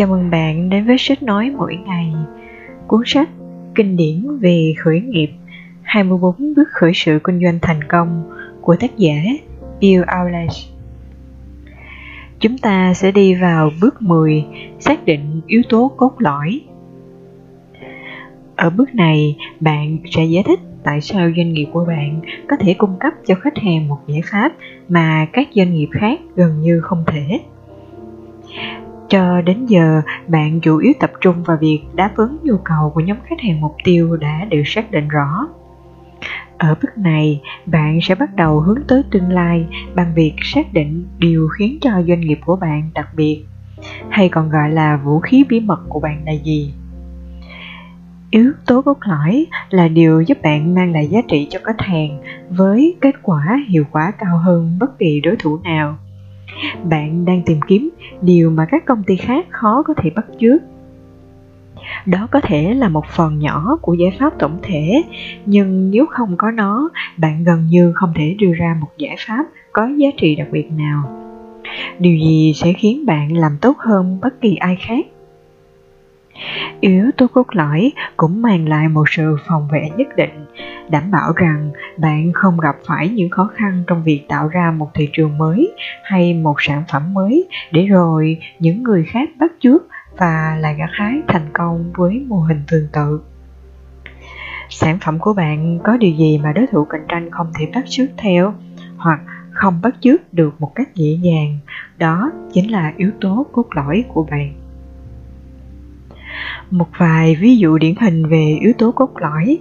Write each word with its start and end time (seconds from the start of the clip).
Chào 0.00 0.08
mừng 0.08 0.30
bạn 0.30 0.68
đến 0.68 0.86
với 0.86 0.98
sách 0.98 1.22
nói 1.22 1.50
mỗi 1.56 1.76
ngày, 1.76 2.12
cuốn 2.86 3.02
sách 3.06 3.28
kinh 3.74 3.96
điển 3.96 4.38
về 4.38 4.74
khởi 4.78 5.00
nghiệp 5.00 5.30
24 5.82 6.54
bước 6.56 6.68
khởi 6.70 6.92
sự 6.94 7.18
kinh 7.24 7.40
doanh 7.44 7.58
thành 7.62 7.84
công 7.84 8.30
của 8.60 8.76
tác 8.76 8.98
giả 8.98 9.14
Bill 9.80 10.02
Aulas. 10.06 10.66
Chúng 12.38 12.58
ta 12.58 12.94
sẽ 12.94 13.12
đi 13.12 13.34
vào 13.34 13.70
bước 13.80 14.02
10, 14.02 14.44
xác 14.78 15.04
định 15.04 15.40
yếu 15.46 15.62
tố 15.68 15.92
cốt 15.96 16.14
lõi. 16.18 16.60
Ở 18.56 18.70
bước 18.70 18.94
này, 18.94 19.36
bạn 19.60 19.98
sẽ 20.10 20.24
giải 20.24 20.42
thích 20.46 20.60
tại 20.82 21.00
sao 21.00 21.30
doanh 21.36 21.52
nghiệp 21.52 21.66
của 21.72 21.84
bạn 21.84 22.20
có 22.48 22.56
thể 22.60 22.74
cung 22.74 22.96
cấp 23.00 23.12
cho 23.26 23.34
khách 23.34 23.58
hàng 23.58 23.88
một 23.88 23.98
giải 24.06 24.20
pháp 24.30 24.52
mà 24.88 25.26
các 25.32 25.48
doanh 25.54 25.74
nghiệp 25.74 25.88
khác 25.92 26.20
gần 26.36 26.60
như 26.60 26.80
không 26.80 27.04
thể 27.06 27.40
cho 29.10 29.40
đến 29.40 29.66
giờ, 29.66 30.02
bạn 30.28 30.60
chủ 30.60 30.76
yếu 30.76 30.92
tập 31.00 31.10
trung 31.20 31.42
vào 31.42 31.56
việc 31.60 31.80
đáp 31.94 32.10
ứng 32.16 32.36
nhu 32.42 32.56
cầu 32.64 32.90
của 32.94 33.00
nhóm 33.00 33.16
khách 33.24 33.40
hàng 33.40 33.60
mục 33.60 33.76
tiêu 33.84 34.16
đã 34.16 34.44
được 34.44 34.62
xác 34.66 34.90
định 34.90 35.08
rõ. 35.08 35.46
Ở 36.58 36.74
bước 36.82 36.98
này, 36.98 37.40
bạn 37.66 37.98
sẽ 38.02 38.14
bắt 38.14 38.36
đầu 38.36 38.60
hướng 38.60 38.82
tới 38.88 39.02
tương 39.10 39.28
lai 39.28 39.66
bằng 39.94 40.12
việc 40.14 40.34
xác 40.42 40.72
định 40.72 41.06
điều 41.18 41.48
khiến 41.48 41.78
cho 41.80 41.90
doanh 42.08 42.20
nghiệp 42.20 42.38
của 42.44 42.56
bạn 42.56 42.90
đặc 42.94 43.08
biệt, 43.16 43.44
hay 44.08 44.28
còn 44.28 44.50
gọi 44.50 44.70
là 44.70 44.96
vũ 44.96 45.20
khí 45.20 45.44
bí 45.48 45.60
mật 45.60 45.80
của 45.88 46.00
bạn 46.00 46.22
là 46.26 46.32
gì. 46.32 46.74
Yếu 48.30 48.52
tố 48.66 48.82
cốt 48.82 48.98
lõi 49.00 49.46
là 49.70 49.88
điều 49.88 50.20
giúp 50.20 50.38
bạn 50.42 50.74
mang 50.74 50.92
lại 50.92 51.06
giá 51.06 51.20
trị 51.28 51.46
cho 51.50 51.60
khách 51.64 51.80
hàng 51.80 52.22
với 52.50 52.96
kết 53.00 53.14
quả 53.22 53.58
hiệu 53.68 53.84
quả 53.92 54.10
cao 54.18 54.38
hơn 54.38 54.76
bất 54.80 54.98
kỳ 54.98 55.20
đối 55.20 55.36
thủ 55.36 55.58
nào 55.64 55.98
bạn 56.84 57.24
đang 57.24 57.42
tìm 57.46 57.60
kiếm 57.68 57.90
điều 58.22 58.50
mà 58.50 58.66
các 58.70 58.84
công 58.84 59.02
ty 59.02 59.16
khác 59.16 59.46
khó 59.50 59.82
có 59.82 59.94
thể 59.94 60.10
bắt 60.10 60.26
chước. 60.40 60.62
Đó 62.06 62.28
có 62.30 62.40
thể 62.40 62.74
là 62.74 62.88
một 62.88 63.06
phần 63.06 63.38
nhỏ 63.38 63.78
của 63.82 63.94
giải 63.94 64.16
pháp 64.18 64.38
tổng 64.38 64.58
thể, 64.62 65.02
nhưng 65.46 65.90
nếu 65.90 66.06
không 66.06 66.36
có 66.36 66.50
nó, 66.50 66.90
bạn 67.16 67.44
gần 67.44 67.66
như 67.70 67.92
không 67.94 68.12
thể 68.16 68.36
đưa 68.38 68.52
ra 68.54 68.76
một 68.80 68.88
giải 68.98 69.16
pháp 69.26 69.44
có 69.72 69.88
giá 69.96 70.08
trị 70.16 70.34
đặc 70.34 70.48
biệt 70.52 70.70
nào. 70.72 71.02
Điều 71.98 72.16
gì 72.16 72.52
sẽ 72.54 72.72
khiến 72.72 73.06
bạn 73.06 73.36
làm 73.36 73.52
tốt 73.60 73.76
hơn 73.78 74.18
bất 74.22 74.40
kỳ 74.40 74.56
ai 74.56 74.76
khác? 74.76 75.06
Yếu 76.80 77.10
tố 77.16 77.26
cốt 77.26 77.46
lõi 77.52 77.92
cũng 78.16 78.42
mang 78.42 78.68
lại 78.68 78.88
một 78.88 79.04
sự 79.10 79.36
phòng 79.48 79.68
vệ 79.72 79.88
nhất 79.96 80.08
định, 80.16 80.46
đảm 80.90 81.10
bảo 81.10 81.32
rằng 81.36 81.70
bạn 81.98 82.32
không 82.32 82.60
gặp 82.60 82.76
phải 82.86 83.08
những 83.08 83.30
khó 83.30 83.50
khăn 83.54 83.84
trong 83.86 84.02
việc 84.02 84.24
tạo 84.28 84.48
ra 84.48 84.70
một 84.70 84.90
thị 84.94 85.08
trường 85.12 85.38
mới 85.38 85.72
hay 86.04 86.34
một 86.34 86.54
sản 86.58 86.82
phẩm 86.92 87.14
mới 87.14 87.48
để 87.72 87.86
rồi 87.86 88.38
những 88.58 88.82
người 88.82 89.04
khác 89.04 89.28
bắt 89.38 89.52
chước 89.60 89.82
và 90.16 90.56
lại 90.60 90.74
gặt 90.78 90.90
hái 90.92 91.20
thành 91.28 91.46
công 91.52 91.92
với 91.96 92.24
mô 92.28 92.36
hình 92.36 92.62
tương 92.68 92.88
tự. 92.92 93.20
Sản 94.68 94.98
phẩm 95.00 95.18
của 95.18 95.34
bạn 95.34 95.78
có 95.84 95.96
điều 95.96 96.14
gì 96.14 96.38
mà 96.38 96.52
đối 96.52 96.66
thủ 96.66 96.84
cạnh 96.84 97.04
tranh 97.08 97.30
không 97.30 97.52
thể 97.58 97.70
bắt 97.74 97.84
chước 97.88 98.08
theo 98.16 98.54
hoặc 98.96 99.20
không 99.50 99.80
bắt 99.82 99.94
chước 100.00 100.34
được 100.34 100.60
một 100.60 100.74
cách 100.74 100.94
dễ 100.94 101.18
dàng? 101.22 101.58
Đó 101.98 102.30
chính 102.52 102.70
là 102.70 102.92
yếu 102.96 103.10
tố 103.20 103.46
cốt 103.52 103.66
lõi 103.74 104.04
của 104.08 104.26
bạn 104.30 104.59
một 106.70 106.88
vài 106.98 107.36
ví 107.40 107.56
dụ 107.56 107.78
điển 107.78 107.94
hình 108.00 108.26
về 108.26 108.58
yếu 108.60 108.72
tố 108.78 108.92
cốt 108.92 109.10
lõi. 109.20 109.58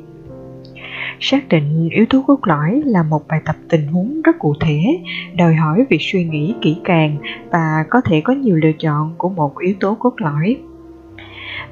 Xác 1.19 1.49
định 1.49 1.89
yếu 1.91 2.05
tố 2.09 2.23
cốt 2.27 2.39
lõi 2.43 2.81
là 2.85 3.03
một 3.03 3.27
bài 3.27 3.41
tập 3.45 3.55
tình 3.69 3.87
huống 3.87 4.21
rất 4.21 4.39
cụ 4.39 4.55
thể, 4.59 4.99
đòi 5.35 5.55
hỏi 5.55 5.85
việc 5.89 6.01
suy 6.01 6.23
nghĩ 6.23 6.55
kỹ 6.61 6.77
càng 6.83 7.17
và 7.51 7.85
có 7.89 8.01
thể 8.01 8.21
có 8.21 8.33
nhiều 8.33 8.55
lựa 8.55 8.71
chọn 8.79 9.13
của 9.17 9.29
một 9.29 9.59
yếu 9.59 9.75
tố 9.79 9.95
cốt 9.95 10.13
lõi. 10.17 10.57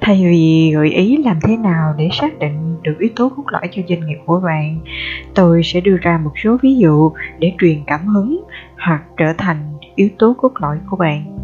Thay 0.01 0.27
vì 0.31 0.71
gợi 0.73 0.89
ý 0.89 1.17
làm 1.17 1.39
thế 1.43 1.57
nào 1.57 1.93
để 1.97 2.09
xác 2.11 2.39
định 2.39 2.75
được 2.83 2.95
yếu 2.99 3.09
tố 3.15 3.29
cốt 3.29 3.43
lõi 3.51 3.69
cho 3.71 3.81
doanh 3.89 4.07
nghiệp 4.07 4.17
của 4.25 4.39
bạn, 4.39 4.79
tôi 5.35 5.61
sẽ 5.63 5.81
đưa 5.81 5.97
ra 6.01 6.17
một 6.23 6.31
số 6.43 6.57
ví 6.61 6.75
dụ 6.75 7.11
để 7.39 7.53
truyền 7.59 7.77
cảm 7.87 8.07
hứng 8.07 8.43
hoặc 8.77 9.03
trở 9.17 9.33
thành 9.37 9.57
yếu 9.95 10.09
tố 10.19 10.35
cốt 10.37 10.51
lõi 10.61 10.77
của 10.89 10.97
bạn 10.97 11.37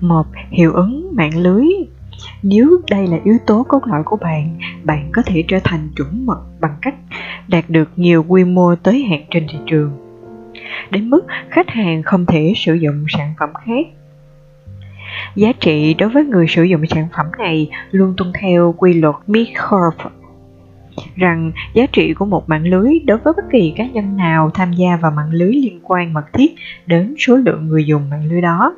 một, 0.00 0.26
hiệu 0.50 0.72
ứng 0.72 1.08
mạng 1.12 1.36
lưới. 1.36 1.66
Nếu 2.42 2.80
đây 2.90 3.06
là 3.06 3.18
yếu 3.24 3.38
tố 3.46 3.64
cốt 3.68 3.80
lõi 3.86 4.02
của 4.04 4.16
bạn 4.16 4.58
bạn 4.84 5.10
có 5.12 5.22
thể 5.26 5.44
trở 5.48 5.58
thành 5.64 5.88
chuẩn 5.96 6.26
mực 6.26 6.38
bằng 6.60 6.74
cách 6.82 6.94
đạt 7.48 7.64
được 7.68 7.90
nhiều 7.96 8.24
quy 8.28 8.44
mô 8.44 8.74
tới 8.74 9.06
hạn 9.10 9.24
trên 9.30 9.46
thị 9.52 9.58
trường. 9.66 9.90
Đến 10.90 11.10
mức 11.10 11.26
khách 11.48 11.70
hàng 11.70 12.02
không 12.02 12.26
thể 12.26 12.52
sử 12.56 12.74
dụng 12.74 13.04
sản 13.08 13.34
phẩm 13.38 13.50
khác. 13.66 13.86
Giá 15.34 15.52
trị 15.60 15.94
đối 15.94 16.08
với 16.08 16.24
người 16.24 16.46
sử 16.48 16.62
dụng 16.62 16.86
sản 16.86 17.08
phẩm 17.16 17.26
này 17.38 17.70
luôn 17.90 18.14
tuân 18.16 18.32
theo 18.40 18.74
quy 18.78 18.92
luật 18.92 19.14
Mitchell 19.26 20.10
rằng 21.16 21.52
giá 21.74 21.86
trị 21.92 22.14
của 22.14 22.24
một 22.24 22.48
mạng 22.48 22.64
lưới 22.66 22.98
đối 22.98 23.18
với 23.18 23.32
bất 23.36 23.44
kỳ 23.52 23.72
cá 23.76 23.86
nhân 23.86 24.16
nào 24.16 24.50
tham 24.54 24.72
gia 24.72 24.96
vào 24.96 25.10
mạng 25.10 25.30
lưới 25.30 25.52
liên 25.52 25.80
quan 25.82 26.12
mật 26.12 26.24
thiết 26.32 26.54
đến 26.86 27.14
số 27.18 27.36
lượng 27.36 27.68
người 27.68 27.86
dùng 27.86 28.10
mạng 28.10 28.24
lưới 28.28 28.40
đó 28.40 28.74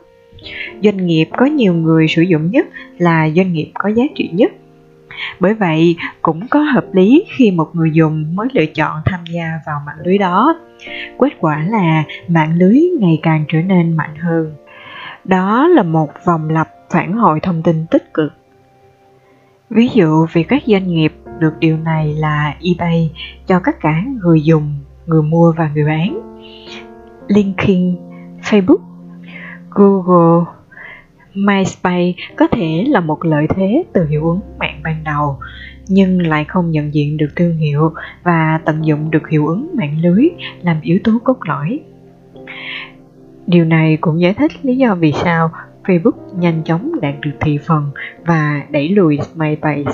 doanh 0.82 1.06
nghiệp 1.06 1.28
có 1.36 1.46
nhiều 1.46 1.74
người 1.74 2.08
sử 2.08 2.22
dụng 2.22 2.50
nhất 2.50 2.66
là 2.98 3.30
doanh 3.30 3.52
nghiệp 3.52 3.70
có 3.74 3.88
giá 3.88 4.04
trị 4.14 4.30
nhất. 4.32 4.52
Bởi 5.40 5.54
vậy, 5.54 5.96
cũng 6.22 6.48
có 6.50 6.60
hợp 6.60 6.84
lý 6.92 7.24
khi 7.36 7.50
một 7.50 7.70
người 7.72 7.90
dùng 7.92 8.36
mới 8.36 8.48
lựa 8.52 8.66
chọn 8.66 9.00
tham 9.04 9.20
gia 9.34 9.60
vào 9.66 9.80
mạng 9.86 9.96
lưới 10.04 10.18
đó. 10.18 10.60
Kết 11.18 11.32
quả 11.40 11.66
là 11.68 12.04
mạng 12.28 12.54
lưới 12.56 12.80
ngày 13.00 13.18
càng 13.22 13.44
trở 13.48 13.62
nên 13.62 13.96
mạnh 13.96 14.16
hơn. 14.16 14.54
Đó 15.24 15.68
là 15.68 15.82
một 15.82 16.10
vòng 16.26 16.50
lặp 16.50 16.68
phản 16.90 17.12
hồi 17.12 17.40
thông 17.40 17.62
tin 17.62 17.86
tích 17.90 18.14
cực. 18.14 18.32
Ví 19.70 19.88
dụ 19.94 20.26
về 20.32 20.42
các 20.42 20.62
doanh 20.66 20.88
nghiệp 20.88 21.12
được 21.38 21.52
điều 21.58 21.76
này 21.76 22.14
là 22.18 22.54
ebay 22.60 23.10
cho 23.46 23.60
tất 23.64 23.80
cả 23.80 24.02
người 24.22 24.42
dùng, 24.42 24.78
người 25.06 25.22
mua 25.22 25.52
và 25.56 25.70
người 25.74 25.84
bán. 25.84 26.20
Linkedin, 27.28 27.96
facebook 28.42 28.91
Google, 29.74 30.44
MySpace 31.34 32.12
có 32.36 32.46
thể 32.46 32.84
là 32.88 33.00
một 33.00 33.24
lợi 33.24 33.46
thế 33.56 33.84
từ 33.92 34.06
hiệu 34.06 34.28
ứng 34.28 34.40
mạng 34.58 34.80
ban 34.84 35.04
đầu 35.04 35.38
nhưng 35.88 36.26
lại 36.26 36.44
không 36.44 36.70
nhận 36.70 36.94
diện 36.94 37.16
được 37.16 37.28
thương 37.36 37.56
hiệu 37.56 37.92
và 38.22 38.60
tận 38.64 38.86
dụng 38.86 39.10
được 39.10 39.28
hiệu 39.28 39.46
ứng 39.46 39.70
mạng 39.74 39.98
lưới 40.02 40.28
làm 40.62 40.80
yếu 40.82 40.98
tố 41.04 41.12
cốt 41.24 41.36
lõi. 41.44 41.80
Điều 43.46 43.64
này 43.64 43.98
cũng 44.00 44.20
giải 44.20 44.34
thích 44.34 44.52
lý 44.62 44.76
do 44.76 44.94
vì 44.94 45.12
sao 45.12 45.50
Facebook 45.84 46.38
nhanh 46.38 46.62
chóng 46.64 47.00
đạt 47.00 47.14
được 47.20 47.32
thị 47.40 47.58
phần 47.66 47.90
và 48.26 48.62
đẩy 48.70 48.88
lùi 48.88 49.18
MySpace. 49.34 49.92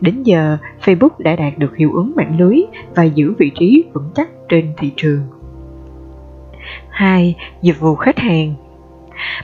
Đến 0.00 0.22
giờ, 0.22 0.58
Facebook 0.84 1.10
đã 1.18 1.36
đạt 1.36 1.58
được 1.58 1.76
hiệu 1.76 1.92
ứng 1.92 2.12
mạng 2.16 2.36
lưới 2.38 2.60
và 2.94 3.04
giữ 3.04 3.34
vị 3.38 3.50
trí 3.58 3.84
vững 3.92 4.10
chắc 4.14 4.28
trên 4.48 4.72
thị 4.76 4.92
trường. 4.96 5.20
2. 6.90 7.34
Dịch 7.62 7.80
vụ 7.80 7.94
khách 7.94 8.18
hàng 8.18 8.54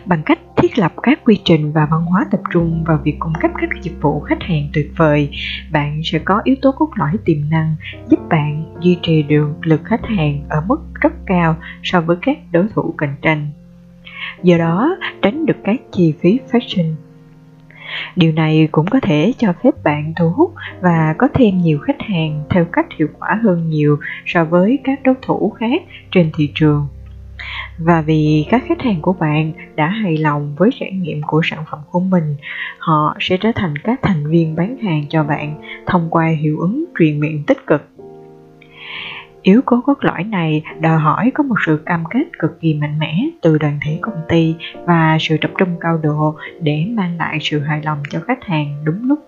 bằng 0.05 0.23
cách 0.27 0.39
thiết 0.57 0.79
lập 0.79 0.93
các 1.03 1.21
quy 1.25 1.41
trình 1.45 1.73
và 1.73 1.87
văn 1.91 2.05
hóa 2.05 2.27
tập 2.31 2.41
trung 2.53 2.85
vào 2.85 2.99
việc 3.05 3.17
cung 3.19 3.33
cấp 3.41 3.51
các 3.61 3.71
dịch 3.83 3.97
vụ 4.01 4.21
khách 4.21 4.43
hàng 4.43 4.69
tuyệt 4.73 4.93
vời, 4.97 5.31
bạn 5.73 6.01
sẽ 6.05 6.19
có 6.19 6.41
yếu 6.45 6.57
tố 6.63 6.73
cốt 6.73 6.91
lõi 6.95 7.13
tiềm 7.25 7.51
năng 7.51 7.77
giúp 8.09 8.21
bạn 8.31 8.65
duy 8.81 8.99
trì 9.03 9.23
được 9.23 9.51
lực 9.63 9.81
khách 9.85 10.07
hàng 10.07 10.45
ở 10.49 10.61
mức 10.69 10.81
rất 11.01 11.13
cao 11.27 11.57
so 11.83 12.01
với 12.01 12.17
các 12.23 12.39
đối 12.53 12.67
thủ 12.75 12.95
cạnh 12.99 13.15
tranh. 13.23 13.47
Do 14.43 14.59
đó, 14.59 14.97
tránh 15.23 15.47
được 15.47 15.57
các 15.65 15.81
chi 15.93 16.15
phí 16.21 16.41
phát 16.53 16.63
sinh 16.69 16.95
điều 18.17 18.33
này 18.33 18.69
cũng 18.73 18.87
có 18.87 19.01
thể 19.01 19.33
cho 19.39 19.53
phép 19.63 19.71
bạn 19.85 20.13
thu 20.17 20.31
hút 20.31 20.55
và 20.81 21.15
có 21.19 21.29
thêm 21.35 21.59
nhiều 21.59 21.79
khách 21.79 22.01
hàng 22.01 22.45
theo 22.51 22.65
cách 22.65 22.87
hiệu 22.99 23.09
quả 23.19 23.41
hơn 23.43 23.71
nhiều 23.71 23.99
so 24.27 24.45
với 24.45 24.79
các 24.85 25.03
đối 25.03 25.15
thủ 25.23 25.51
khác 25.51 25.83
trên 26.11 26.31
thị 26.37 26.53
trường 26.55 26.87
và 27.79 28.01
vì 28.01 28.47
các 28.51 28.63
khách 28.67 28.83
hàng 28.83 29.03
của 29.03 29.13
bạn 29.13 29.53
đã 29.77 29.89
hài 29.89 30.17
lòng 30.17 30.55
với 30.59 30.71
trải 30.81 30.91
nghiệm 30.93 31.23
của 31.23 31.41
sản 31.45 31.65
phẩm 31.71 31.81
của 31.91 32.01
mình, 32.01 32.37
họ 32.79 33.17
sẽ 33.21 33.37
trở 33.37 33.53
thành 33.55 33.77
các 33.79 34.01
thành 34.03 34.31
viên 34.31 34.57
bán 34.57 34.77
hàng 34.77 35.05
cho 35.09 35.25
bạn 35.25 35.55
thông 35.87 36.11
qua 36.11 36.27
hiệu 36.27 36.59
ứng 36.59 36.85
truyền 36.99 37.21
miệng 37.21 37.43
tích 37.47 37.67
cực. 37.67 37.89
Yếu 39.43 39.61
tố 39.71 39.81
cốt 39.87 39.99
lõi 40.01 40.25
này 40.25 40.63
đòi 40.81 40.99
hỏi 40.99 41.31
có 41.35 41.43
một 41.45 41.57
sự 41.67 41.83
cam 41.87 42.05
kết 42.11 42.25
cực 42.39 42.61
kỳ 42.61 42.75
mạnh 42.75 42.99
mẽ 42.99 43.15
từ 43.43 43.59
đoàn 43.59 43.79
thể 43.85 43.99
công 44.01 44.21
ty 44.29 44.55
và 44.85 45.17
sự 45.21 45.37
tập 45.41 45.51
trung 45.59 45.77
cao 45.81 46.01
độ 46.03 46.37
để 46.61 46.85
mang 46.89 47.17
lại 47.19 47.39
sự 47.41 47.61
hài 47.61 47.83
lòng 47.83 47.99
cho 48.11 48.21
khách 48.27 48.45
hàng 48.45 48.85
đúng 48.85 49.09
lúc. 49.09 49.19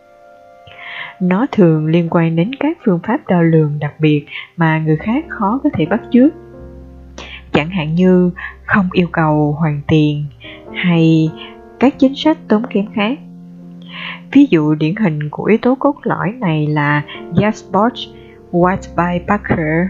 Nó 1.20 1.46
thường 1.52 1.86
liên 1.86 2.08
quan 2.10 2.36
đến 2.36 2.50
các 2.60 2.78
phương 2.84 3.00
pháp 3.02 3.20
đo 3.28 3.42
lường 3.42 3.78
đặc 3.78 3.94
biệt 3.98 4.26
mà 4.56 4.78
người 4.78 4.96
khác 4.96 5.24
khó 5.28 5.60
có 5.64 5.70
thể 5.72 5.86
bắt 5.86 6.00
chước 6.12 6.32
chẳng 7.56 7.70
hạn 7.70 7.94
như 7.94 8.30
không 8.64 8.88
yêu 8.92 9.08
cầu 9.12 9.56
hoàn 9.58 9.80
tiền 9.88 10.24
hay 10.74 11.30
các 11.80 11.98
chính 11.98 12.14
sách 12.14 12.38
tốn 12.48 12.62
kém 12.70 12.86
khác 12.94 13.18
ví 14.32 14.46
dụ 14.50 14.74
điển 14.74 14.96
hình 14.96 15.30
của 15.30 15.44
yếu 15.44 15.58
tố 15.62 15.74
cốt 15.74 15.94
lõi 16.02 16.32
này 16.32 16.66
là 16.66 17.02
Jasper, 17.34 17.90
White 18.52 18.96
by 18.96 19.24
Parker, 19.28 19.86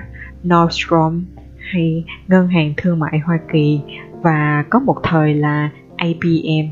Nordstrom 0.49 1.25
hay 1.59 2.05
Ngân 2.29 2.49
hàng 2.49 2.75
Thương 2.77 2.99
mại 2.99 3.19
Hoa 3.19 3.39
Kỳ 3.53 3.81
và 4.23 4.65
có 4.71 4.79
một 4.79 4.97
thời 5.03 5.35
là 5.35 5.71
APM. 5.97 6.67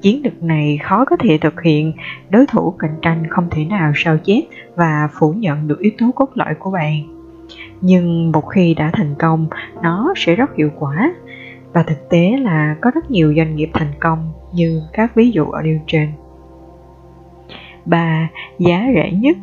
Chiến 0.00 0.22
lược 0.24 0.42
này 0.42 0.78
khó 0.82 1.04
có 1.04 1.16
thể 1.16 1.38
thực 1.38 1.62
hiện, 1.62 1.92
đối 2.30 2.46
thủ 2.46 2.70
cạnh 2.70 2.96
tranh 3.02 3.26
không 3.30 3.50
thể 3.50 3.64
nào 3.64 3.92
sao 3.96 4.18
chép 4.24 4.42
và 4.76 5.08
phủ 5.18 5.32
nhận 5.32 5.68
được 5.68 5.80
yếu 5.80 5.92
tố 5.98 6.10
cốt 6.14 6.28
lõi 6.34 6.54
của 6.54 6.70
bạn. 6.70 7.21
Nhưng 7.80 8.32
một 8.32 8.40
khi 8.40 8.74
đã 8.74 8.90
thành 8.92 9.14
công, 9.18 9.46
nó 9.82 10.14
sẽ 10.16 10.34
rất 10.34 10.56
hiệu 10.56 10.70
quả. 10.78 11.14
Và 11.72 11.82
thực 11.82 12.08
tế 12.10 12.36
là 12.40 12.76
có 12.80 12.90
rất 12.94 13.10
nhiều 13.10 13.34
doanh 13.36 13.56
nghiệp 13.56 13.70
thành 13.74 13.92
công 14.00 14.32
như 14.54 14.82
các 14.92 15.14
ví 15.14 15.30
dụ 15.30 15.46
ở 15.46 15.62
điều 15.62 15.78
trên. 15.86 16.08
3. 17.84 18.28
Giá 18.58 18.86
rẻ 18.94 19.10
nhất 19.12 19.36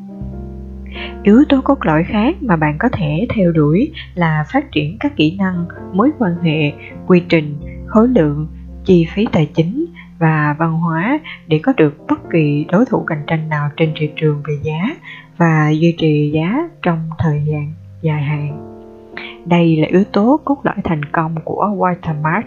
Yếu 1.23 1.43
tố 1.49 1.61
cốt 1.61 1.85
lõi 1.85 2.03
khác 2.03 2.35
mà 2.41 2.55
bạn 2.55 2.75
có 2.79 2.89
thể 2.89 3.27
theo 3.35 3.51
đuổi 3.51 3.91
là 4.15 4.45
phát 4.53 4.71
triển 4.71 4.97
các 4.99 5.15
kỹ 5.15 5.35
năng, 5.37 5.65
mối 5.93 6.11
quan 6.19 6.35
hệ, 6.43 6.71
quy 7.07 7.21
trình, 7.29 7.55
khối 7.87 8.07
lượng, 8.07 8.47
chi 8.85 9.07
phí 9.13 9.27
tài 9.31 9.45
chính 9.45 9.85
và 10.19 10.55
văn 10.59 10.73
hóa 10.73 11.19
để 11.47 11.59
có 11.63 11.73
được 11.77 11.97
bất 12.07 12.29
kỳ 12.31 12.65
đối 12.71 12.85
thủ 12.85 13.03
cạnh 13.07 13.23
tranh 13.27 13.49
nào 13.49 13.69
trên 13.77 13.93
thị 13.99 14.09
trường 14.15 14.41
về 14.47 14.53
giá 14.63 14.95
và 15.37 15.69
duy 15.69 15.95
trì 15.97 16.31
giá 16.33 16.69
trong 16.81 17.09
thời 17.17 17.43
gian 17.45 17.73
dài 18.01 18.21
hạn. 18.21 18.65
Đây 19.45 19.75
là 19.75 19.87
yếu 19.87 20.03
tố 20.03 20.39
cốt 20.45 20.57
lõi 20.63 20.75
thành 20.83 21.05
công 21.05 21.35
của 21.43 21.65
Watermark. 21.77 22.43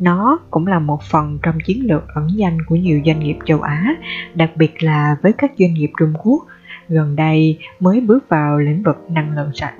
Nó 0.00 0.38
cũng 0.50 0.66
là 0.66 0.78
một 0.78 1.02
phần 1.02 1.38
trong 1.42 1.58
chiến 1.64 1.86
lược 1.86 2.04
ẩn 2.14 2.28
danh 2.34 2.58
của 2.62 2.76
nhiều 2.76 3.00
doanh 3.06 3.20
nghiệp 3.20 3.36
châu 3.44 3.60
Á, 3.60 3.94
đặc 4.34 4.50
biệt 4.56 4.82
là 4.82 5.16
với 5.22 5.32
các 5.32 5.52
doanh 5.58 5.74
nghiệp 5.74 5.90
Trung 5.98 6.12
Quốc 6.18 6.46
gần 6.88 7.16
đây 7.16 7.58
mới 7.80 8.00
bước 8.00 8.28
vào 8.28 8.58
lĩnh 8.58 8.82
vực 8.82 9.06
năng 9.10 9.36
lượng 9.36 9.50
sạch. 9.54 9.74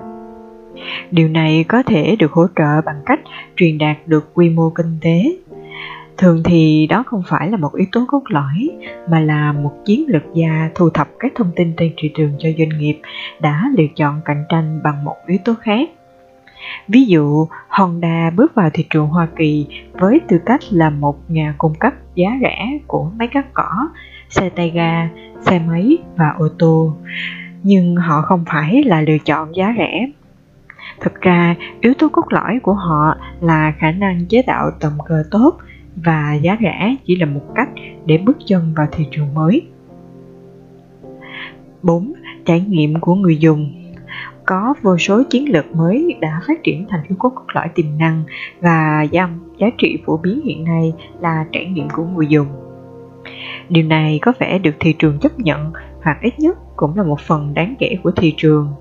Điều 1.11 1.27
này 1.27 1.65
có 1.67 1.83
thể 1.83 2.15
được 2.19 2.31
hỗ 2.31 2.47
trợ 2.55 2.81
bằng 2.81 3.01
cách 3.05 3.19
truyền 3.55 3.77
đạt 3.77 3.97
được 4.05 4.33
quy 4.33 4.49
mô 4.49 4.69
kinh 4.69 4.97
tế. 5.01 5.37
Thường 6.19 6.43
thì 6.43 6.87
đó 6.87 7.03
không 7.05 7.23
phải 7.27 7.49
là 7.49 7.57
một 7.57 7.75
yếu 7.75 7.87
tố 7.91 8.05
cốt 8.07 8.23
lõi 8.29 8.69
mà 9.09 9.19
là 9.19 9.51
một 9.51 9.71
chiến 9.85 10.05
lược 10.07 10.23
gia 10.33 10.69
thu 10.75 10.89
thập 10.89 11.07
các 11.19 11.31
thông 11.35 11.51
tin 11.55 11.73
trên 11.77 11.93
thị 11.97 12.11
trường 12.15 12.33
cho 12.39 12.49
doanh 12.57 12.79
nghiệp 12.79 12.99
đã 13.41 13.63
lựa 13.77 13.87
chọn 13.95 14.21
cạnh 14.25 14.45
tranh 14.49 14.79
bằng 14.83 15.03
một 15.03 15.15
yếu 15.27 15.37
tố 15.45 15.53
khác. 15.61 15.89
Ví 16.87 17.05
dụ, 17.05 17.47
Honda 17.67 18.29
bước 18.35 18.55
vào 18.55 18.69
thị 18.73 18.85
trường 18.89 19.07
Hoa 19.07 19.27
Kỳ 19.35 19.67
với 19.93 20.19
tư 20.27 20.39
cách 20.45 20.61
là 20.69 20.89
một 20.89 21.17
nhà 21.27 21.55
cung 21.57 21.75
cấp 21.75 21.93
giá 22.15 22.29
rẻ 22.41 22.79
của 22.87 23.09
máy 23.17 23.27
cắt 23.27 23.53
cỏ, 23.53 23.89
xe 24.29 24.49
tay 24.49 24.69
ga, 24.69 25.09
xe 25.41 25.59
máy 25.67 25.97
và 26.15 26.29
ô 26.37 26.47
tô. 26.59 26.93
Nhưng 27.63 27.95
họ 27.95 28.21
không 28.21 28.43
phải 28.47 28.83
là 28.83 29.01
lựa 29.01 29.17
chọn 29.17 29.55
giá 29.55 29.73
rẻ. 29.77 30.07
Thực 31.01 31.21
ra, 31.21 31.55
yếu 31.81 31.93
tố 31.93 32.09
cốt 32.09 32.25
lõi 32.29 32.59
của 32.63 32.73
họ 32.73 33.15
là 33.41 33.73
khả 33.77 33.91
năng 33.91 34.25
chế 34.25 34.41
tạo 34.41 34.71
tầm 34.79 34.91
cơ 35.07 35.23
tốt 35.31 35.57
và 36.03 36.33
giá 36.41 36.57
rẻ 36.61 36.95
chỉ 37.05 37.15
là 37.15 37.25
một 37.25 37.41
cách 37.55 37.69
để 38.05 38.17
bước 38.17 38.37
chân 38.45 38.73
vào 38.75 38.87
thị 38.91 39.05
trường 39.11 39.33
mới. 39.33 39.61
4. 41.83 42.13
Trải 42.45 42.61
nghiệm 42.61 42.99
của 42.99 43.15
người 43.15 43.37
dùng 43.37 43.73
có 44.45 44.73
vô 44.81 44.97
số 44.97 45.23
chiến 45.29 45.51
lược 45.51 45.75
mới 45.75 46.17
đã 46.21 46.41
phát 46.47 46.63
triển 46.63 46.85
thành 46.89 47.03
yếu 47.09 47.17
tố 47.19 47.29
cốt 47.29 47.43
lõi 47.53 47.67
tiềm 47.75 47.85
năng 47.97 48.23
và 48.61 49.07
giá, 49.11 49.29
giá 49.57 49.67
trị 49.77 49.97
phổ 50.05 50.17
biến 50.17 50.41
hiện 50.45 50.63
nay 50.63 50.93
là 51.19 51.45
trải 51.51 51.65
nghiệm 51.65 51.87
của 51.89 52.03
người 52.03 52.27
dùng. 52.27 52.47
Điều 53.69 53.83
này 53.83 54.19
có 54.21 54.33
vẻ 54.39 54.59
được 54.59 54.75
thị 54.79 54.95
trường 54.99 55.19
chấp 55.19 55.39
nhận 55.39 55.71
hoặc 56.03 56.17
ít 56.21 56.39
nhất 56.39 56.57
cũng 56.75 56.97
là 56.97 57.03
một 57.03 57.19
phần 57.19 57.53
đáng 57.53 57.75
kể 57.79 57.97
của 58.03 58.11
thị 58.11 58.33
trường. 58.37 58.73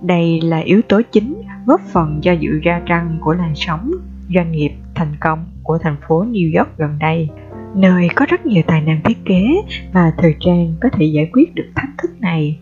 Đây 0.00 0.40
là 0.40 0.58
yếu 0.58 0.82
tố 0.82 1.00
chính 1.12 1.42
góp 1.66 1.80
phần 1.80 2.20
cho 2.22 2.32
dự 2.32 2.60
ra 2.62 2.82
răng 2.86 3.18
của 3.20 3.34
làn 3.34 3.52
sóng 3.54 3.90
doanh 4.34 4.52
nghiệp 4.52 4.72
thành 4.98 5.16
công 5.20 5.44
của 5.62 5.78
thành 5.78 5.96
phố 6.08 6.24
New 6.24 6.58
York 6.58 6.78
gần 6.78 6.98
đây, 7.00 7.28
nơi 7.74 8.08
có 8.14 8.26
rất 8.28 8.46
nhiều 8.46 8.62
tài 8.66 8.80
năng 8.80 9.00
thiết 9.04 9.18
kế 9.24 9.62
và 9.92 10.12
thời 10.18 10.34
trang 10.40 10.74
có 10.80 10.88
thể 10.92 11.04
giải 11.06 11.30
quyết 11.32 11.54
được 11.54 11.66
thách 11.74 11.90
thức 11.98 12.10
này. 12.20 12.58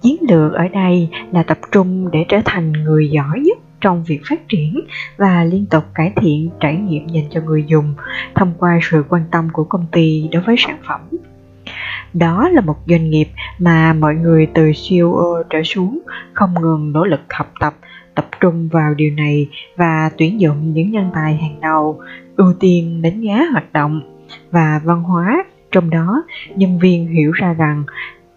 Chiến 0.00 0.16
lược 0.28 0.52
ở 0.52 0.68
đây 0.68 1.08
là 1.32 1.42
tập 1.42 1.58
trung 1.72 2.10
để 2.10 2.24
trở 2.28 2.40
thành 2.44 2.72
người 2.72 3.10
giỏi 3.10 3.40
nhất 3.40 3.58
trong 3.80 4.04
việc 4.04 4.20
phát 4.28 4.48
triển 4.48 4.80
và 5.16 5.44
liên 5.44 5.66
tục 5.66 5.84
cải 5.94 6.12
thiện 6.16 6.50
trải 6.60 6.76
nghiệm 6.76 7.08
dành 7.08 7.24
cho 7.30 7.40
người 7.40 7.64
dùng 7.66 7.94
thông 8.34 8.54
qua 8.58 8.78
sự 8.82 9.04
quan 9.08 9.22
tâm 9.30 9.48
của 9.52 9.64
công 9.64 9.86
ty 9.92 10.28
đối 10.32 10.42
với 10.42 10.56
sản 10.58 10.78
phẩm. 10.88 11.00
Đó 12.12 12.48
là 12.48 12.60
một 12.60 12.76
doanh 12.86 13.10
nghiệp 13.10 13.28
mà 13.58 13.92
mọi 13.92 14.14
người 14.14 14.46
từ 14.54 14.72
CEO 14.88 15.42
trở 15.50 15.62
xuống 15.62 15.98
không 16.32 16.54
ngừng 16.60 16.92
nỗ 16.92 17.04
lực 17.04 17.20
học 17.30 17.52
tập 17.60 17.74
tập 18.14 18.28
trung 18.40 18.68
vào 18.72 18.94
điều 18.94 19.12
này 19.14 19.48
và 19.76 20.10
tuyển 20.18 20.40
dụng 20.40 20.72
những 20.74 20.90
nhân 20.90 21.10
tài 21.14 21.36
hàng 21.36 21.60
đầu 21.60 22.00
ưu 22.36 22.54
tiên 22.60 23.02
đánh 23.02 23.20
giá 23.20 23.46
hoạt 23.52 23.72
động 23.72 24.00
và 24.50 24.80
văn 24.84 25.02
hóa 25.02 25.44
trong 25.72 25.90
đó 25.90 26.22
nhân 26.56 26.78
viên 26.78 27.06
hiểu 27.06 27.32
ra 27.32 27.52
rằng 27.52 27.84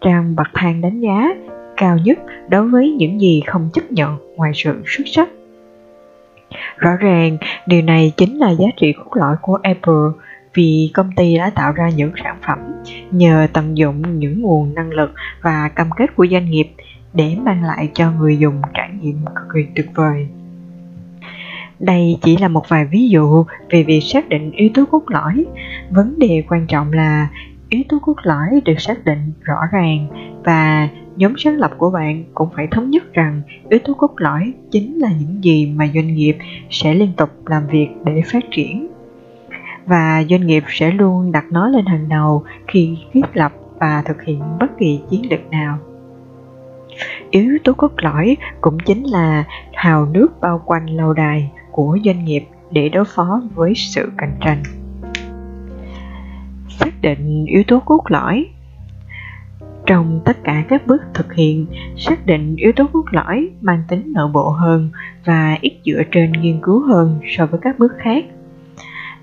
trang 0.01 0.36
bậc 0.36 0.48
thang 0.54 0.81
đánh 0.81 1.00
giá 1.00 1.36
cao 1.77 1.98
nhất 1.98 2.19
đối 2.50 2.68
với 2.68 2.92
những 2.92 3.22
gì 3.22 3.42
không 3.48 3.69
chấp 3.74 3.92
nhận 3.92 4.18
ngoài 4.36 4.51
sự 4.56 4.83
xuất 4.86 5.04
sắc. 5.07 5.30
Rõ 6.77 6.95
ràng, 6.95 7.38
điều 7.68 7.81
này 7.81 8.12
chính 8.18 8.38
là 8.38 8.50
giá 8.51 8.68
trị 8.77 8.94
cốt 8.94 9.12
lõi 9.16 9.36
của 9.42 9.60
Apple 9.63 10.25
vì 10.54 10.92
công 10.94 11.12
ty 11.16 11.38
đã 11.38 11.50
tạo 11.50 11.72
ra 11.72 11.89
những 11.89 12.12
sản 12.24 12.38
phẩm 12.48 12.60
nhờ 13.12 13.48
tận 13.54 13.77
dụng 13.77 14.19
những 14.19 14.42
nguồn 14.42 14.75
năng 14.75 14.89
lực 14.89 15.12
và 15.42 15.69
cam 15.75 15.89
kết 15.98 16.16
của 16.16 16.27
doanh 16.31 16.51
nghiệp 16.51 16.68
để 17.16 17.36
mang 17.44 17.64
lại 17.64 17.92
cho 17.94 18.12
người 18.12 18.38
dùng 18.38 18.62
trải 18.74 18.90
nghiệm 19.02 19.26
cực 19.26 19.46
kỳ 19.54 19.60
tuyệt 19.76 19.90
vời. 19.96 20.28
Đây 21.80 22.18
chỉ 22.22 22.38
là 22.38 22.48
một 22.48 22.70
vài 22.70 22.86
ví 22.86 23.10
dụ 23.10 23.44
về 23.70 23.84
việc 23.84 24.02
xác 24.02 24.30
định 24.30 24.52
yếu 24.52 24.70
tố 24.74 24.86
cốt 24.92 25.04
lõi. 25.08 25.46
Vấn 25.90 26.20
đề 26.20 26.44
quan 26.50 26.68
trọng 26.68 26.94
là 26.94 27.30
yếu 27.70 27.84
tố 27.90 28.00
cốt 28.02 28.16
lõi 28.24 28.62
được 28.66 28.80
xác 28.82 29.06
định 29.06 29.32
rõ 29.42 29.58
ràng 29.72 30.08
và 30.44 30.90
nhóm 31.16 31.34
sáng 31.38 31.56
lập 31.56 31.72
của 31.78 31.90
bạn 31.90 32.24
cũng 32.34 32.50
phải 32.56 32.68
thống 32.72 32.90
nhất 32.90 33.14
rằng 33.14 33.42
yếu 33.70 33.80
tố 33.80 33.94
cốt 33.94 34.14
lõi 34.18 34.54
chính 34.72 35.00
là 35.00 35.10
những 35.20 35.44
gì 35.44 35.74
mà 35.76 35.88
doanh 35.94 36.16
nghiệp 36.16 36.38
sẽ 36.70 36.94
liên 36.94 37.12
tục 37.18 37.30
làm 37.46 37.68
việc 37.68 37.88
để 38.06 38.22
phát 38.32 38.44
triển 38.52 38.88
và 39.86 40.24
doanh 40.30 40.48
nghiệp 40.48 40.64
sẽ 40.68 40.92
luôn 40.92 41.32
đặt 41.32 41.46
nó 41.52 41.68
lên 41.68 41.86
hàng 41.86 42.10
đầu 42.10 42.44
khi 42.68 42.98
thiết 43.14 43.26
lập 43.34 43.54
và 43.80 44.04
thực 44.06 44.24
hiện 44.24 44.42
bất 44.60 44.78
kỳ 44.80 45.00
chiến 45.10 45.30
lược 45.30 45.52
nào 45.52 45.80
yếu 47.31 47.57
tố 47.63 47.74
cốt 47.74 47.92
lõi 47.98 48.38
cũng 48.62 48.77
chính 48.86 49.04
là 49.04 49.44
hào 49.74 50.06
nước 50.06 50.27
bao 50.42 50.62
quanh 50.66 50.86
lâu 50.86 51.13
đài 51.13 51.51
của 51.72 51.98
doanh 52.06 52.25
nghiệp 52.25 52.44
để 52.72 52.89
đối 52.89 53.05
phó 53.05 53.41
với 53.55 53.74
sự 53.75 54.12
cạnh 54.17 54.38
tranh. 54.41 54.63
Xác 56.70 57.01
định 57.01 57.46
yếu 57.46 57.63
tố 57.67 57.79
cốt 57.79 58.01
lõi. 58.08 58.46
Trong 59.86 60.22
tất 60.25 60.44
cả 60.44 60.63
các 60.70 60.88
bước 60.88 61.01
thực 61.13 61.34
hiện, 61.34 61.65
xác 61.98 62.25
định 62.25 62.55
yếu 62.55 62.72
tố 62.72 62.86
cốt 62.94 63.05
lõi 63.12 63.50
mang 63.62 63.84
tính 63.88 64.13
nội 64.15 64.29
bộ 64.34 64.50
hơn 64.50 64.89
và 65.25 65.58
ít 65.62 65.74
dựa 65.86 66.01
trên 66.12 66.32
nghiên 66.32 66.60
cứu 66.62 66.88
hơn 66.88 67.20
so 67.38 67.46
với 67.46 67.60
các 67.63 67.79
bước 67.79 67.91
khác. 67.98 68.25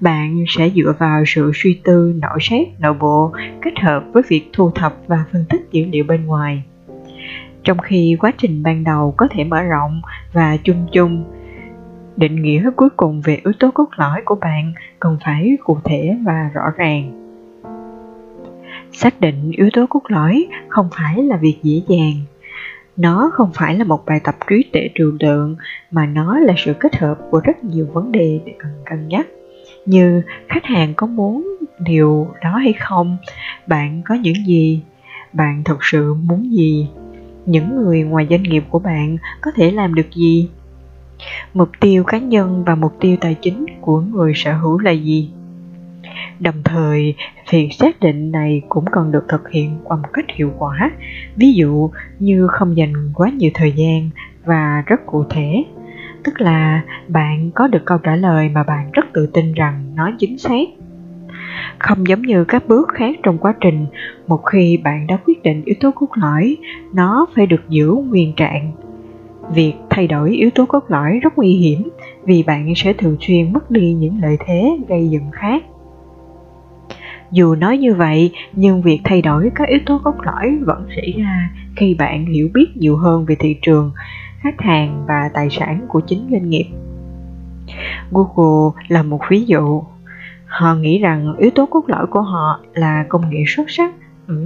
Bạn 0.00 0.44
sẽ 0.49 0.71
dựa 0.71 0.94
vào 0.99 1.25
sự 1.26 1.52
suy 1.54 1.80
tư 1.85 2.14
nội 2.23 2.38
xét 2.40 2.68
nội 2.80 2.94
bộ 2.94 3.32
kết 3.62 3.78
hợp 3.82 4.04
với 4.12 4.23
việc 4.28 4.50
thu 4.52 4.71
thập 4.71 4.97
và 5.06 5.25
phân 5.32 5.44
tích 5.49 5.62
dữ 5.73 5.85
liệu 5.85 6.04
bên 6.04 6.26
ngoài 6.26 6.62
trong 7.64 7.78
khi 7.78 8.16
quá 8.21 8.33
trình 8.38 8.62
ban 8.62 8.85
đầu 8.85 9.14
có 9.16 9.28
thể 9.31 9.45
mở 9.45 9.62
rộng 9.62 10.02
và 10.33 10.57
chung 10.64 10.87
chung. 10.92 11.25
Định 12.16 12.42
nghĩa 12.42 12.71
cuối 12.76 12.88
cùng 12.97 13.21
về 13.21 13.40
yếu 13.45 13.52
tố 13.59 13.71
cốt 13.71 13.88
lõi 13.97 14.23
của 14.25 14.35
bạn 14.35 14.73
cần 15.00 15.19
phải 15.25 15.57
cụ 15.64 15.78
thể 15.85 16.16
và 16.25 16.50
rõ 16.54 16.64
ràng. 16.76 17.19
Xác 18.92 19.21
định 19.21 19.50
yếu 19.57 19.71
tố 19.73 19.87
cốt 19.87 20.02
lõi 20.09 20.47
không 20.69 20.88
phải 20.92 21.23
là 21.23 21.37
việc 21.37 21.57
dễ 21.62 21.83
dàng. 21.88 22.14
Nó 22.97 23.31
không 23.33 23.50
phải 23.54 23.78
là 23.78 23.85
một 23.85 24.07
bài 24.07 24.21
tập 24.25 24.35
trí 24.50 24.64
tuệ 24.73 24.88
trừu 24.95 25.12
tượng, 25.21 25.57
mà 25.90 26.07
nó 26.07 26.38
là 26.38 26.54
sự 26.57 26.75
kết 26.81 26.97
hợp 26.97 27.19
của 27.31 27.40
rất 27.45 27.64
nhiều 27.64 27.88
vấn 27.92 28.12
đề 28.12 28.40
để 28.47 28.54
cần 28.59 28.73
cân 28.87 29.09
nhắc. 29.09 29.26
Như 29.87 30.23
khách 30.49 30.64
hàng 30.64 30.95
có 30.95 31.07
muốn 31.07 31.57
điều 31.78 32.28
đó 32.42 32.57
hay 32.57 32.73
không, 32.73 33.16
bạn 33.66 34.02
có 34.04 34.14
những 34.14 34.47
gì, 34.47 34.83
bạn 35.33 35.64
thực 35.64 35.78
sự 35.85 36.14
muốn 36.14 36.52
gì 36.52 36.88
những 37.46 37.76
người 37.76 38.02
ngoài 38.02 38.26
doanh 38.30 38.42
nghiệp 38.42 38.64
của 38.70 38.78
bạn 38.78 39.16
có 39.40 39.50
thể 39.54 39.70
làm 39.70 39.94
được 39.94 40.14
gì 40.14 40.49
mục 41.54 41.68
tiêu 41.80 42.04
cá 42.04 42.18
nhân 42.18 42.64
và 42.66 42.75
mục 42.75 42.92
tiêu 43.00 43.16
tài 43.20 43.34
chính 43.34 43.66
của 43.80 44.00
người 44.00 44.32
sở 44.34 44.52
hữu 44.52 44.78
là 44.78 44.90
gì 44.90 45.30
Đồng 46.40 46.62
thời, 46.64 47.14
việc 47.50 47.68
xác 47.72 48.00
định 48.00 48.32
này 48.32 48.62
cũng 48.68 48.84
cần 48.92 49.12
được 49.12 49.25
thực 49.28 49.50
hiện 49.50 49.78
qua 49.84 49.96
một 49.96 50.08
cách 50.12 50.25
hiệu 50.34 50.52
quả, 50.58 50.90
ví 51.37 51.52
dụ 51.52 51.90
như 52.18 52.46
không 52.46 52.76
dành 52.76 52.92
quá 53.14 53.30
nhiều 53.30 53.50
thời 53.54 53.72
gian 53.72 54.11
và 54.44 54.82
rất 54.87 55.06
cụ 55.06 55.25
thể. 55.30 55.64
Tức 56.25 56.40
là 56.40 56.82
bạn 57.08 57.50
có 57.54 57.66
được 57.66 57.84
câu 57.84 57.99
trả 57.99 58.16
lời 58.16 58.49
mà 58.49 58.62
bạn 58.62 58.90
rất 58.92 59.06
tự 59.12 59.26
tin 59.26 59.52
rằng 59.52 59.92
nó 59.94 60.11
chính 60.18 60.38
xác. 60.38 60.68
Không 61.78 62.06
giống 62.09 62.23
như 62.23 62.44
các 62.44 62.68
bước 62.68 62.88
khác 62.88 63.16
trong 63.23 63.38
quá 63.38 63.54
trình, 63.61 63.87
một 64.26 64.47
khi 64.47 64.76
bạn 64.76 65.06
đã 65.06 65.18
quyết 65.26 65.42
định 65.42 65.62
yếu 65.64 65.76
tố 65.80 65.90
cốt 65.90 66.09
lõi, 66.14 66.56
nó 66.92 67.26
phải 67.35 67.47
được 67.47 67.68
giữ 67.68 67.88
nguyên 67.88 68.32
trạng. 68.37 68.73
việc 69.54 69.75
thay 69.90 70.06
đổi 70.06 70.30
yếu 70.30 70.50
tố 70.50 70.66
cốt 70.66 70.85
lõi 70.88 71.18
rất 71.23 71.37
nguy 71.37 71.52
hiểm 71.52 71.88
vì 72.25 72.42
bạn 72.42 72.73
sẽ 72.76 72.92
thường 72.92 73.16
xuyên 73.21 73.52
mất 73.52 73.71
đi 73.71 73.92
những 73.92 74.21
lợi 74.23 74.37
thế 74.47 74.78
gây 74.88 75.09
dựng 75.09 75.30
khác 75.32 75.62
dù 77.30 77.54
nói 77.54 77.78
như 77.78 77.94
vậy 77.94 78.32
nhưng 78.52 78.82
việc 78.82 79.00
thay 79.04 79.23
đổi 79.23 79.50
các 79.54 79.68
yếu 79.68 79.78
tố 79.87 80.00
cốt 80.04 80.14
lõi 80.23 80.59
vẫn 80.66 80.87
xảy 80.97 81.14
ra 81.18 81.50
khi 81.76 81.94
bạn 81.94 82.26
hiểu 82.26 82.49
biết 82.54 82.76
nhiều 82.76 82.97
hơn 82.97 83.25
về 83.25 83.37
thị 83.38 83.56
trường 83.62 83.92
khách 84.40 84.61
hàng 84.61 85.04
và 85.09 85.30
tài 85.35 85.50
sản 85.50 85.80
của 85.88 86.00
chính 86.00 86.28
doanh 86.30 86.50
nghiệp 86.50 86.66
google 88.11 88.82
là 88.88 89.02
một 89.02 89.21
ví 89.28 89.44
dụ 89.44 89.82
họ 90.52 90.75
nghĩ 90.75 90.99
rằng 90.99 91.35
yếu 91.38 91.50
tố 91.50 91.66
cốt 91.66 91.85
lõi 91.88 92.06
của 92.06 92.23
họ 92.23 92.61
là 92.75 93.04
công 93.09 93.30
nghệ 93.30 93.44
xuất 93.47 93.71
sắc 93.71 93.92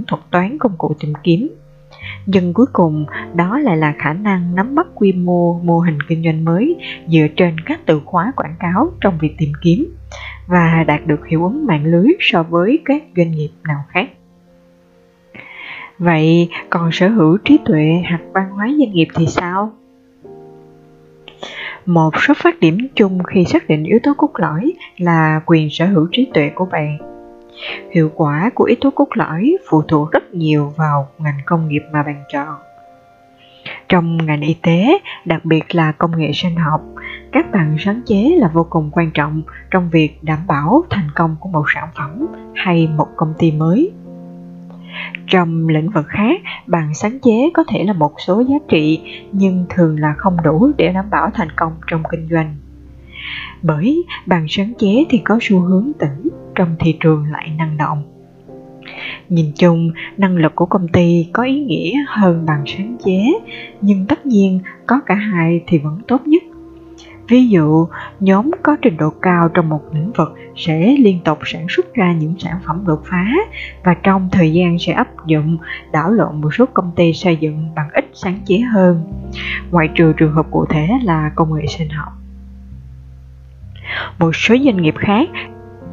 thuật 0.07 0.21
toán 0.31 0.57
công 0.57 0.77
cụ 0.77 0.93
tìm 0.99 1.13
kiếm. 1.23 1.49
Nhưng 2.25 2.53
cuối 2.53 2.65
cùng, 2.73 3.05
đó 3.35 3.59
lại 3.59 3.77
là 3.77 3.95
khả 3.97 4.13
năng 4.13 4.55
nắm 4.55 4.75
bắt 4.75 4.87
quy 4.95 5.13
mô 5.13 5.59
mô 5.63 5.79
hình 5.79 5.97
kinh 6.07 6.23
doanh 6.23 6.45
mới 6.45 6.75
dựa 7.07 7.27
trên 7.35 7.59
các 7.59 7.79
từ 7.85 8.01
khóa 8.05 8.33
quảng 8.35 8.55
cáo 8.59 8.91
trong 9.01 9.17
việc 9.17 9.35
tìm 9.37 9.51
kiếm 9.61 9.95
và 10.47 10.83
đạt 10.87 11.07
được 11.07 11.27
hiệu 11.27 11.43
ứng 11.43 11.65
mạng 11.65 11.85
lưới 11.85 12.07
so 12.19 12.43
với 12.43 12.79
các 12.85 13.03
doanh 13.15 13.31
nghiệp 13.31 13.49
nào 13.63 13.83
khác. 13.87 14.09
Vậy 15.99 16.49
còn 16.69 16.91
sở 16.91 17.07
hữu 17.07 17.37
trí 17.37 17.59
tuệ 17.65 18.03
hoặc 18.09 18.21
văn 18.33 18.49
hóa 18.49 18.67
doanh 18.79 18.91
nghiệp 18.91 19.07
thì 19.15 19.25
sao? 19.25 19.71
Một 21.87 22.13
xuất 22.21 22.37
phát 22.37 22.59
điểm 22.59 22.77
chung 22.95 23.23
khi 23.23 23.45
xác 23.45 23.67
định 23.67 23.83
yếu 23.83 23.99
tố 24.03 24.13
cốt 24.17 24.31
lõi 24.35 24.73
là 24.97 25.41
quyền 25.45 25.69
sở 25.71 25.85
hữu 25.85 26.07
trí 26.11 26.29
tuệ 26.33 26.51
của 26.55 26.65
bạn. 26.65 26.97
Hiệu 27.91 28.11
quả 28.15 28.49
của 28.55 28.63
yếu 28.63 28.77
tố 28.81 28.89
cốt 28.89 29.07
lõi 29.13 29.57
phụ 29.69 29.81
thuộc 29.81 30.11
rất 30.11 30.33
nhiều 30.33 30.73
vào 30.77 31.07
ngành 31.17 31.37
công 31.45 31.67
nghiệp 31.67 31.81
mà 31.91 32.03
bạn 32.03 32.23
chọn. 32.33 32.55
Trong 33.89 34.25
ngành 34.25 34.41
y 34.41 34.53
tế, 34.53 34.97
đặc 35.25 35.45
biệt 35.45 35.75
là 35.75 35.91
công 35.91 36.17
nghệ 36.17 36.31
sinh 36.33 36.55
học, 36.55 36.81
các 37.31 37.51
bằng 37.51 37.75
sáng 37.79 38.01
chế 38.05 38.35
là 38.37 38.47
vô 38.47 38.67
cùng 38.69 38.89
quan 38.93 39.11
trọng 39.11 39.41
trong 39.71 39.89
việc 39.89 40.23
đảm 40.23 40.39
bảo 40.47 40.83
thành 40.89 41.07
công 41.15 41.35
của 41.39 41.49
một 41.49 41.65
sản 41.73 41.87
phẩm 41.97 42.27
hay 42.55 42.87
một 42.97 43.07
công 43.15 43.33
ty 43.37 43.51
mới 43.51 43.91
trong 45.27 45.67
lĩnh 45.67 45.89
vực 45.89 46.05
khác, 46.07 46.41
bằng 46.67 46.93
sáng 46.93 47.19
chế 47.19 47.49
có 47.53 47.63
thể 47.67 47.83
là 47.83 47.93
một 47.93 48.13
số 48.27 48.43
giá 48.49 48.55
trị, 48.69 49.01
nhưng 49.31 49.65
thường 49.69 49.99
là 49.99 50.13
không 50.17 50.37
đủ 50.43 50.71
để 50.77 50.93
đảm 50.93 51.05
bảo 51.11 51.29
thành 51.33 51.51
công 51.55 51.73
trong 51.87 52.03
kinh 52.11 52.27
doanh. 52.31 52.55
Bởi 53.61 54.03
bằng 54.25 54.45
sáng 54.49 54.73
chế 54.79 55.05
thì 55.09 55.17
có 55.17 55.39
xu 55.41 55.59
hướng 55.59 55.91
tỉnh 55.99 56.29
trong 56.55 56.75
thị 56.79 56.97
trường 56.99 57.25
lại 57.31 57.49
năng 57.57 57.77
động. 57.77 58.03
Nhìn 59.29 59.51
chung, 59.55 59.91
năng 60.17 60.35
lực 60.35 60.55
của 60.55 60.65
công 60.65 60.87
ty 60.87 61.27
có 61.33 61.43
ý 61.43 61.59
nghĩa 61.59 61.93
hơn 62.07 62.45
bằng 62.45 62.63
sáng 62.65 62.97
chế, 63.05 63.33
nhưng 63.81 64.05
tất 64.07 64.25
nhiên 64.25 64.59
có 64.85 64.99
cả 65.05 65.15
hai 65.15 65.63
thì 65.67 65.77
vẫn 65.77 66.01
tốt 66.07 66.27
nhất 66.27 66.43
ví 67.27 67.47
dụ, 67.47 67.87
nhóm 68.19 68.51
có 68.63 68.77
trình 68.81 68.97
độ 68.97 69.09
cao 69.21 69.49
trong 69.49 69.69
một 69.69 69.81
lĩnh 69.93 70.11
vực 70.11 70.35
sẽ 70.55 70.95
liên 70.99 71.19
tục 71.25 71.39
sản 71.45 71.65
xuất 71.69 71.93
ra 71.93 72.13
những 72.13 72.35
sản 72.39 72.59
phẩm 72.65 72.83
đột 72.87 73.01
phá 73.05 73.25
và 73.83 73.93
trong 74.03 74.29
thời 74.31 74.53
gian 74.53 74.79
sẽ 74.79 74.93
áp 74.93 75.07
dụng, 75.25 75.57
đảo 75.91 76.11
lộn 76.11 76.41
một 76.41 76.49
số 76.53 76.65
công 76.73 76.91
ty 76.95 77.13
xây 77.13 77.35
dựng 77.35 77.75
bằng 77.75 77.89
ít 77.93 78.05
sáng 78.13 78.39
chế 78.45 78.59
hơn, 78.59 79.03
ngoại 79.71 79.89
trừ 79.95 80.13
trường 80.17 80.33
hợp 80.33 80.45
cụ 80.51 80.65
thể 80.65 80.87
là 81.03 81.31
công 81.35 81.53
nghệ 81.53 81.65
sinh 81.67 81.89
học. 81.89 82.13
Một 84.19 84.35
số 84.35 84.55
doanh 84.65 84.81
nghiệp 84.81 84.95
khác 84.97 85.29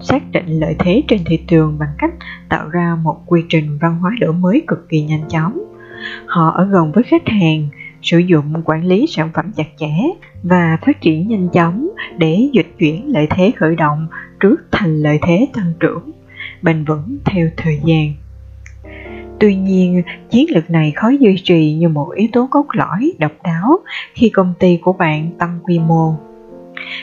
xác 0.00 0.22
định 0.32 0.60
lợi 0.60 0.76
thế 0.78 1.02
trên 1.08 1.20
thị 1.26 1.36
trường 1.36 1.78
bằng 1.78 1.94
cách 1.98 2.10
tạo 2.48 2.68
ra 2.68 2.96
một 3.02 3.22
quy 3.26 3.44
trình 3.48 3.78
văn 3.78 3.98
hóa 3.98 4.12
đổi 4.20 4.32
mới 4.32 4.62
cực 4.66 4.88
kỳ 4.88 5.02
nhanh 5.02 5.28
chóng. 5.28 5.58
Họ 6.26 6.50
ở 6.50 6.64
gần 6.64 6.92
với 6.92 7.04
khách 7.04 7.28
hàng 7.28 7.68
sử 8.04 8.18
dụng 8.18 8.62
quản 8.64 8.84
lý 8.84 9.06
sản 9.08 9.30
phẩm 9.34 9.52
chặt 9.56 9.68
chẽ 9.76 9.92
và 10.42 10.78
phát 10.86 11.00
triển 11.00 11.28
nhanh 11.28 11.48
chóng 11.48 11.88
để 12.18 12.48
dịch 12.52 12.74
chuyển 12.78 13.12
lợi 13.12 13.26
thế 13.30 13.52
khởi 13.56 13.76
động 13.76 14.06
trước 14.40 14.56
thành 14.72 15.02
lợi 15.02 15.18
thế 15.22 15.48
tăng 15.52 15.72
trưởng 15.80 16.10
bền 16.62 16.84
vững 16.84 17.16
theo 17.24 17.48
thời 17.56 17.80
gian 17.84 18.12
Tuy 19.40 19.56
nhiên, 19.56 20.02
chiến 20.30 20.46
lược 20.50 20.70
này 20.70 20.92
khó 20.96 21.08
duy 21.08 21.36
trì 21.44 21.72
như 21.72 21.88
một 21.88 22.10
yếu 22.14 22.28
tố 22.32 22.48
cốt 22.50 22.66
lõi 22.72 23.12
độc 23.18 23.32
đáo 23.44 23.78
khi 24.14 24.28
công 24.28 24.54
ty 24.58 24.78
của 24.82 24.92
bạn 24.92 25.30
tăng 25.38 25.58
quy 25.64 25.78
mô. 25.78 26.14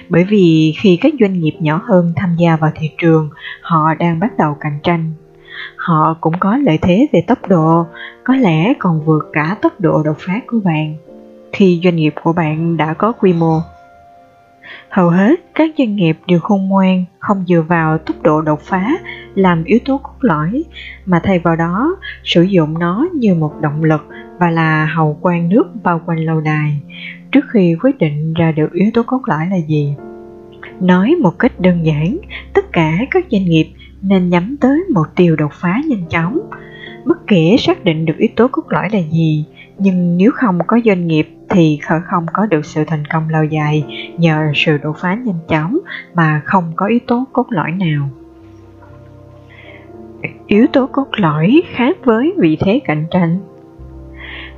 Bởi 0.09 0.23
vì 0.23 0.73
khi 0.81 0.97
các 1.01 1.13
doanh 1.19 1.39
nghiệp 1.39 1.53
nhỏ 1.59 1.81
hơn 1.83 2.13
tham 2.15 2.35
gia 2.39 2.55
vào 2.55 2.71
thị 2.75 2.89
trường, 2.97 3.29
họ 3.61 3.93
đang 3.93 4.19
bắt 4.19 4.37
đầu 4.37 4.57
cạnh 4.59 4.79
tranh. 4.83 5.11
Họ 5.81 6.17
cũng 6.21 6.33
có 6.39 6.57
lợi 6.57 6.77
thế 6.81 7.07
về 7.13 7.23
tốc 7.27 7.47
độ, 7.47 7.85
có 8.23 8.35
lẽ 8.35 8.73
còn 8.79 9.05
vượt 9.05 9.29
cả 9.33 9.57
tốc 9.61 9.73
độ 9.79 10.03
đột 10.03 10.17
phá 10.19 10.41
của 10.47 10.59
bạn 10.63 10.95
khi 11.53 11.81
doanh 11.83 11.95
nghiệp 11.95 12.13
của 12.23 12.33
bạn 12.33 12.77
đã 12.77 12.93
có 12.93 13.11
quy 13.11 13.33
mô. 13.33 13.59
Hầu 14.89 15.09
hết 15.09 15.35
các 15.55 15.69
doanh 15.77 15.95
nghiệp 15.95 16.17
đều 16.27 16.39
khôn 16.39 16.67
ngoan, 16.67 17.05
không 17.19 17.43
dựa 17.47 17.61
vào 17.61 17.97
tốc 17.97 18.15
độ 18.21 18.41
đột 18.41 18.61
phá 18.61 18.91
làm 19.35 19.63
yếu 19.63 19.79
tố 19.85 19.97
cốt 20.03 20.15
lõi, 20.19 20.63
mà 21.05 21.19
thay 21.23 21.39
vào 21.39 21.55
đó 21.55 21.95
sử 22.23 22.41
dụng 22.41 22.79
nó 22.79 23.07
như 23.13 23.35
một 23.35 23.53
động 23.61 23.83
lực 23.83 24.07
và 24.39 24.49
là 24.49 24.85
hầu 24.85 25.17
quan 25.21 25.49
nước 25.49 25.63
bao 25.83 26.01
quanh 26.05 26.19
lâu 26.19 26.41
đài, 26.41 26.79
trước 27.31 27.45
khi 27.53 27.75
quyết 27.83 27.97
định 27.97 28.33
ra 28.33 28.51
được 28.51 28.73
yếu 28.73 28.91
tố 28.93 29.03
cốt 29.03 29.21
lõi 29.25 29.47
là 29.51 29.57
gì. 29.67 29.95
Nói 30.79 31.15
một 31.21 31.39
cách 31.39 31.59
đơn 31.59 31.85
giản, 31.85 32.17
tất 32.53 32.71
cả 32.73 32.97
các 33.11 33.25
doanh 33.31 33.45
nghiệp 33.45 33.73
nên 34.01 34.29
nhắm 34.29 34.55
tới 34.61 34.83
một 34.93 35.07
điều 35.15 35.35
đột 35.35 35.51
phá 35.53 35.81
nhanh 35.87 36.05
chóng. 36.09 36.39
Bất 37.05 37.27
kể 37.27 37.55
xác 37.59 37.83
định 37.83 38.05
được 38.05 38.17
yếu 38.17 38.29
tố 38.35 38.47
cốt 38.51 38.63
lõi 38.69 38.89
là 38.89 38.99
gì, 38.99 39.45
nhưng 39.77 40.17
nếu 40.17 40.31
không 40.31 40.59
có 40.67 40.79
doanh 40.85 41.07
nghiệp 41.07 41.29
thì 41.49 41.79
không 41.81 42.25
có 42.33 42.45
được 42.45 42.65
sự 42.65 42.83
thành 42.87 43.05
công 43.05 43.29
lâu 43.29 43.43
dài 43.43 43.83
nhờ 44.17 44.51
sự 44.55 44.77
đột 44.77 44.97
phá 44.97 45.13
nhanh 45.13 45.39
chóng 45.47 45.77
mà 46.13 46.41
không 46.45 46.71
có 46.75 46.85
yếu 46.85 46.99
tố 47.07 47.25
cốt 47.33 47.45
lõi 47.49 47.71
nào. 47.71 48.09
Yếu 50.47 50.67
tố 50.67 50.87
cốt 50.87 51.07
lõi 51.11 51.61
khác 51.73 51.97
với 52.03 52.33
vị 52.37 52.57
thế 52.59 52.79
cạnh 52.85 53.05
tranh. 53.11 53.39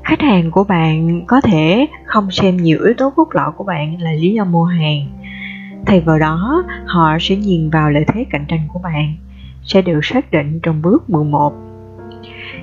Khách 0.03 0.21
hàng 0.21 0.51
của 0.51 0.63
bạn 0.63 1.21
có 1.27 1.41
thể 1.41 1.87
không 2.05 2.31
xem 2.31 2.57
nhiều 2.57 2.79
yếu 2.83 2.93
tố 2.97 3.09
cốt 3.09 3.27
lõi 3.31 3.51
của 3.51 3.63
bạn 3.63 4.01
là 4.01 4.11
lý 4.11 4.33
do 4.33 4.45
mua 4.45 4.63
hàng. 4.63 5.07
Thay 5.85 6.01
vào 6.01 6.19
đó 6.19 6.63
họ 6.85 7.17
sẽ 7.19 7.35
nhìn 7.35 7.69
vào 7.69 7.89
lợi 7.89 8.05
thế 8.07 8.25
cạnh 8.29 8.45
tranh 8.47 8.67
của 8.73 8.79
bạn 8.79 9.15
sẽ 9.65 9.81
được 9.81 9.99
xác 10.05 10.31
định 10.31 10.59
trong 10.63 10.81
bước 10.81 11.09
11 11.09 11.53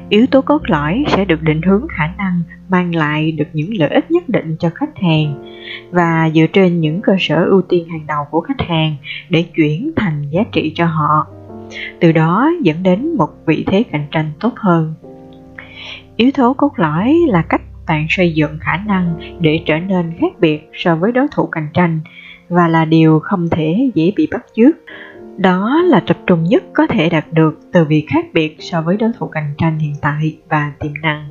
yếu 0.09 0.27
tố 0.27 0.43
cốt 0.43 0.63
lõi 0.67 1.05
sẽ 1.09 1.25
được 1.25 1.43
định 1.43 1.63
hướng 1.63 1.87
khả 1.89 2.07
năng 2.19 2.43
mang 2.69 2.95
lại 2.95 3.33
được 3.33 3.45
những 3.53 3.71
lợi 3.75 3.89
ích 3.89 4.11
nhất 4.11 4.29
định 4.29 4.57
cho 4.59 4.71
khách 4.75 4.99
hàng 4.99 5.45
và 5.91 6.31
dựa 6.35 6.47
trên 6.53 6.81
những 6.81 7.03
cơ 7.03 7.17
sở 7.19 7.45
ưu 7.45 7.63
tiên 7.63 7.89
hàng 7.89 8.07
đầu 8.07 8.25
của 8.31 8.41
khách 8.41 8.61
hàng 8.61 8.97
để 9.29 9.43
chuyển 9.43 9.93
thành 9.97 10.31
giá 10.31 10.41
trị 10.53 10.73
cho 10.75 10.87
họ, 10.87 11.27
từ 12.01 12.13
đó 12.13 12.51
dẫn 12.63 12.83
đến 12.83 13.17
một 13.17 13.29
vị 13.47 13.65
thế 13.67 13.83
cạnh 13.93 14.07
tranh 14.11 14.33
tốt 14.41 14.53
hơn. 14.57 14.95
Yếu 16.17 16.31
tố 16.35 16.55
cốt 16.55 16.73
lõi 16.77 17.17
là 17.29 17.43
cách 17.43 17.63
bạn 17.89 18.07
xây 18.09 18.33
dựng 18.33 18.59
khả 18.61 18.77
năng 18.87 19.15
để 19.41 19.61
trở 19.67 19.79
nên 19.79 20.13
khác 20.21 20.33
biệt 20.41 20.71
so 20.75 20.97
với 20.97 21.13
đối 21.13 21.27
thủ 21.33 21.47
cạnh 21.47 21.69
tranh 21.75 22.01
và 22.49 22.69
là 22.69 22.85
điều 22.85 23.21
không 23.21 23.49
thể 23.49 23.91
dễ 23.95 24.13
bị 24.17 24.29
bắt 24.33 24.47
chước 24.57 24.77
đó 25.41 25.83
là 25.83 26.01
tập 26.01 26.17
trung 26.27 26.45
nhất 26.45 26.63
có 26.73 26.87
thể 26.87 27.09
đạt 27.09 27.25
được 27.33 27.61
từ 27.73 27.85
việc 27.85 28.07
khác 28.09 28.25
biệt 28.33 28.57
so 28.59 28.83
với 28.83 28.97
đối 28.97 29.11
thủ 29.19 29.27
cạnh 29.27 29.55
tranh 29.59 29.79
hiện 29.79 29.95
tại 30.01 30.37
và 30.49 30.73
tiềm 30.81 30.93
năng. 31.03 31.29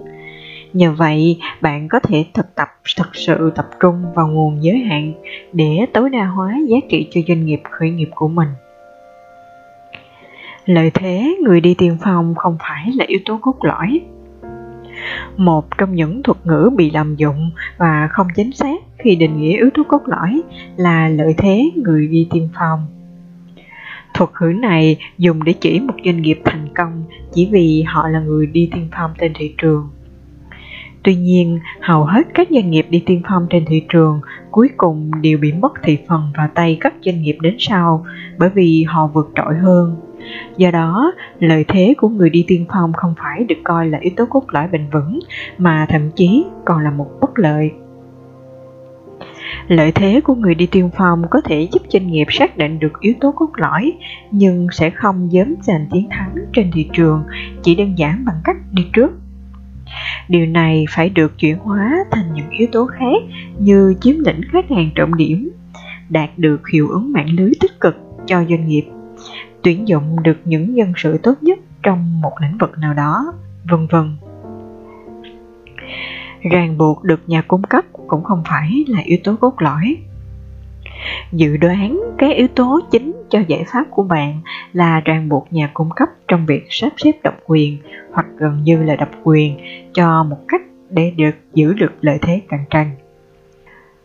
Nhờ 0.74 0.92
vậy, 0.98 1.40
bạn 1.62 1.88
có 1.88 2.00
thể 2.00 2.26
thực 2.34 2.56
tập, 2.56 2.68
thực 2.98 3.16
sự 3.16 3.52
tập 3.56 3.70
trung 3.80 4.06
vào 4.16 4.28
nguồn 4.28 4.64
giới 4.64 4.78
hạn 4.78 5.14
để 5.54 5.86
tối 5.94 6.10
đa 6.10 6.26
hóa 6.26 6.58
giá 6.68 6.78
trị 6.90 7.08
cho 7.12 7.22
doanh 7.28 7.46
nghiệp 7.46 7.62
khởi 7.72 7.90
nghiệp 7.90 8.10
của 8.16 8.28
mình. 8.28 8.50
Lợi 10.66 10.92
thế 10.94 11.36
người 11.44 11.62
đi 11.62 11.76
tiên 11.78 11.98
phong 12.04 12.36
không 12.36 12.58
phải 12.60 12.92
là 12.96 13.06
yếu 13.08 13.20
tố 13.26 13.40
cốt 13.42 13.56
lõi. 13.62 14.02
Một 15.38 15.78
trong 15.78 15.96
những 15.96 16.24
thuật 16.24 16.38
ngữ 16.44 16.70
bị 16.76 16.92
lạm 16.92 17.16
dụng 17.16 17.52
và 17.78 18.08
không 18.12 18.28
chính 18.36 18.52
xác 18.52 18.80
khi 18.98 19.16
định 19.16 19.42
nghĩa 19.42 19.58
yếu 19.58 19.70
tố 19.74 19.84
cốt 19.88 20.02
lõi 20.06 20.42
là 20.78 21.10
lợi 21.10 21.34
thế 21.38 21.72
người 21.76 22.08
đi 22.08 22.28
tiên 22.32 22.50
phong 22.60 22.99
thuật 24.20 24.30
ngữ 24.42 24.60
này 24.60 24.98
dùng 25.18 25.44
để 25.44 25.54
chỉ 25.54 25.80
một 25.80 25.94
doanh 26.06 26.22
nghiệp 26.22 26.42
thành 26.46 26.68
công 26.76 27.04
chỉ 27.34 27.50
vì 27.52 27.84
họ 27.88 28.08
là 28.08 28.20
người 28.20 28.48
đi 28.48 28.70
tiên 28.74 28.88
phong 28.98 29.12
trên 29.18 29.34
thị 29.36 29.54
trường. 29.58 29.90
Tuy 31.04 31.16
nhiên, 31.16 31.60
hầu 31.82 32.04
hết 32.04 32.28
các 32.34 32.48
doanh 32.52 32.72
nghiệp 32.72 32.86
đi 32.90 33.04
tiên 33.06 33.22
phong 33.30 33.48
trên 33.50 33.66
thị 33.66 33.84
trường 33.90 34.22
cuối 34.52 34.70
cùng 34.78 35.12
đều 35.22 35.38
bị 35.38 35.52
mất 35.52 35.74
thị 35.84 35.98
phần 36.08 36.22
vào 36.38 36.48
tay 36.56 36.78
các 36.80 36.94
doanh 37.02 37.22
nghiệp 37.22 37.38
đến 37.42 37.56
sau 37.60 38.06
bởi 38.38 38.50
vì 38.50 38.84
họ 38.84 39.08
vượt 39.08 39.30
trội 39.36 39.56
hơn. 39.56 39.96
Do 40.58 40.72
đó, 40.72 41.14
lợi 41.40 41.66
thế 41.68 41.94
của 41.98 42.10
người 42.10 42.30
đi 42.30 42.46
tiên 42.48 42.66
phong 42.74 42.94
không 42.94 43.14
phải 43.18 43.44
được 43.44 43.56
coi 43.64 43.88
là 43.88 43.98
yếu 44.02 44.14
tố 44.18 44.26
cốt 44.30 44.44
lõi 44.48 44.68
bền 44.68 44.90
vững 44.92 45.20
mà 45.58 45.86
thậm 45.90 46.12
chí 46.16 46.46
còn 46.66 46.84
là 46.84 46.92
một 46.92 47.08
bất 47.22 47.40
lợi 47.40 47.72
lợi 49.70 49.92
thế 49.92 50.22
của 50.24 50.36
người 50.36 50.56
đi 50.56 50.66
tiên 50.66 50.90
phong 50.98 51.22
có 51.30 51.42
thể 51.42 51.68
giúp 51.72 51.82
doanh 51.90 52.08
nghiệp 52.08 52.26
xác 52.30 52.58
định 52.58 52.80
được 52.80 53.00
yếu 53.00 53.14
tố 53.22 53.32
cốt 53.36 53.50
lõi 53.56 53.94
nhưng 54.32 54.68
sẽ 54.72 54.90
không 54.90 55.32
dám 55.32 55.56
giành 55.62 55.88
chiến 55.92 56.08
thắng 56.10 56.36
trên 56.54 56.72
thị 56.74 56.90
trường 56.94 57.24
chỉ 57.64 57.76
đơn 57.76 57.98
giản 57.98 58.26
bằng 58.26 58.42
cách 58.44 58.58
đi 58.72 58.86
trước 58.94 59.12
Điều 60.28 60.46
này 60.46 60.86
phải 60.90 61.10
được 61.10 61.38
chuyển 61.38 61.58
hóa 61.58 61.98
thành 62.12 62.34
những 62.34 62.50
yếu 62.50 62.68
tố 62.72 62.86
khác 62.86 63.22
như 63.60 63.96
chiếm 64.02 64.16
lĩnh 64.20 64.42
khách 64.52 64.70
hàng 64.70 64.90
trọng 64.96 65.16
điểm, 65.16 65.50
đạt 66.10 66.30
được 66.38 66.68
hiệu 66.68 66.90
ứng 66.90 67.12
mạng 67.12 67.30
lưới 67.38 67.52
tích 67.60 67.80
cực 67.80 67.96
cho 68.26 68.44
doanh 68.50 68.68
nghiệp, 68.68 68.86
tuyển 69.64 69.88
dụng 69.88 70.24
được 70.24 70.38
những 70.46 70.76
nhân 70.76 70.94
sự 70.96 71.18
tốt 71.24 71.34
nhất 71.42 71.60
trong 71.84 72.22
một 72.22 72.34
lĩnh 72.42 72.58
vực 72.58 72.78
nào 72.78 72.94
đó, 72.94 73.34
vân 73.72 73.88
vân. 73.92 74.18
Ràng 76.52 76.78
buộc 76.78 77.04
được 77.04 77.20
nhà 77.28 77.42
cung 77.42 77.64
cấp 77.64 77.86
cũng 78.10 78.24
không 78.24 78.44
phải 78.50 78.86
là 78.88 79.00
yếu 79.00 79.18
tố 79.24 79.36
cốt 79.36 79.54
lõi. 79.62 79.98
Dự 81.32 81.58
đoán 81.58 82.00
cái 82.18 82.34
yếu 82.34 82.48
tố 82.48 82.80
chính 82.92 83.14
cho 83.30 83.40
giải 83.48 83.64
pháp 83.74 83.84
của 83.92 84.04
bạn 84.04 84.42
là 84.74 85.00
ràng 85.06 85.30
buộc 85.30 85.48
nhà 85.52 85.72
cung 85.74 85.90
cấp 85.96 86.10
trong 86.28 86.46
việc 86.46 86.68
sắp 86.70 86.94
xếp 86.98 87.12
độc 87.24 87.36
quyền 87.46 87.78
hoặc 88.12 88.26
gần 88.38 88.64
như 88.64 88.84
là 88.84 88.96
độc 88.96 89.10
quyền 89.24 89.58
cho 89.94 90.24
một 90.24 90.40
cách 90.48 90.62
để 90.90 91.12
được 91.18 91.36
giữ 91.54 91.74
được 91.74 91.92
lợi 92.02 92.18
thế 92.22 92.42
cạnh 92.50 92.66
tranh. 92.70 92.92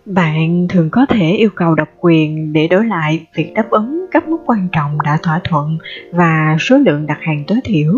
Bạn 0.07 0.67
thường 0.69 0.91
có 0.91 1.07
thể 1.07 1.31
yêu 1.31 1.51
cầu 1.55 1.75
độc 1.75 1.89
quyền 2.01 2.53
để 2.53 2.69
đối 2.69 2.87
lại 2.87 3.27
việc 3.35 3.53
đáp 3.55 3.71
ứng 3.71 4.07
các 4.11 4.29
mức 4.29 4.39
quan 4.47 4.69
trọng 4.73 4.99
đã 5.03 5.19
thỏa 5.23 5.41
thuận 5.45 5.79
và 6.13 6.57
số 6.61 6.77
lượng 6.79 7.07
đặt 7.07 7.19
hàng 7.21 7.45
tối 7.47 7.59
thiểu, 7.65 7.93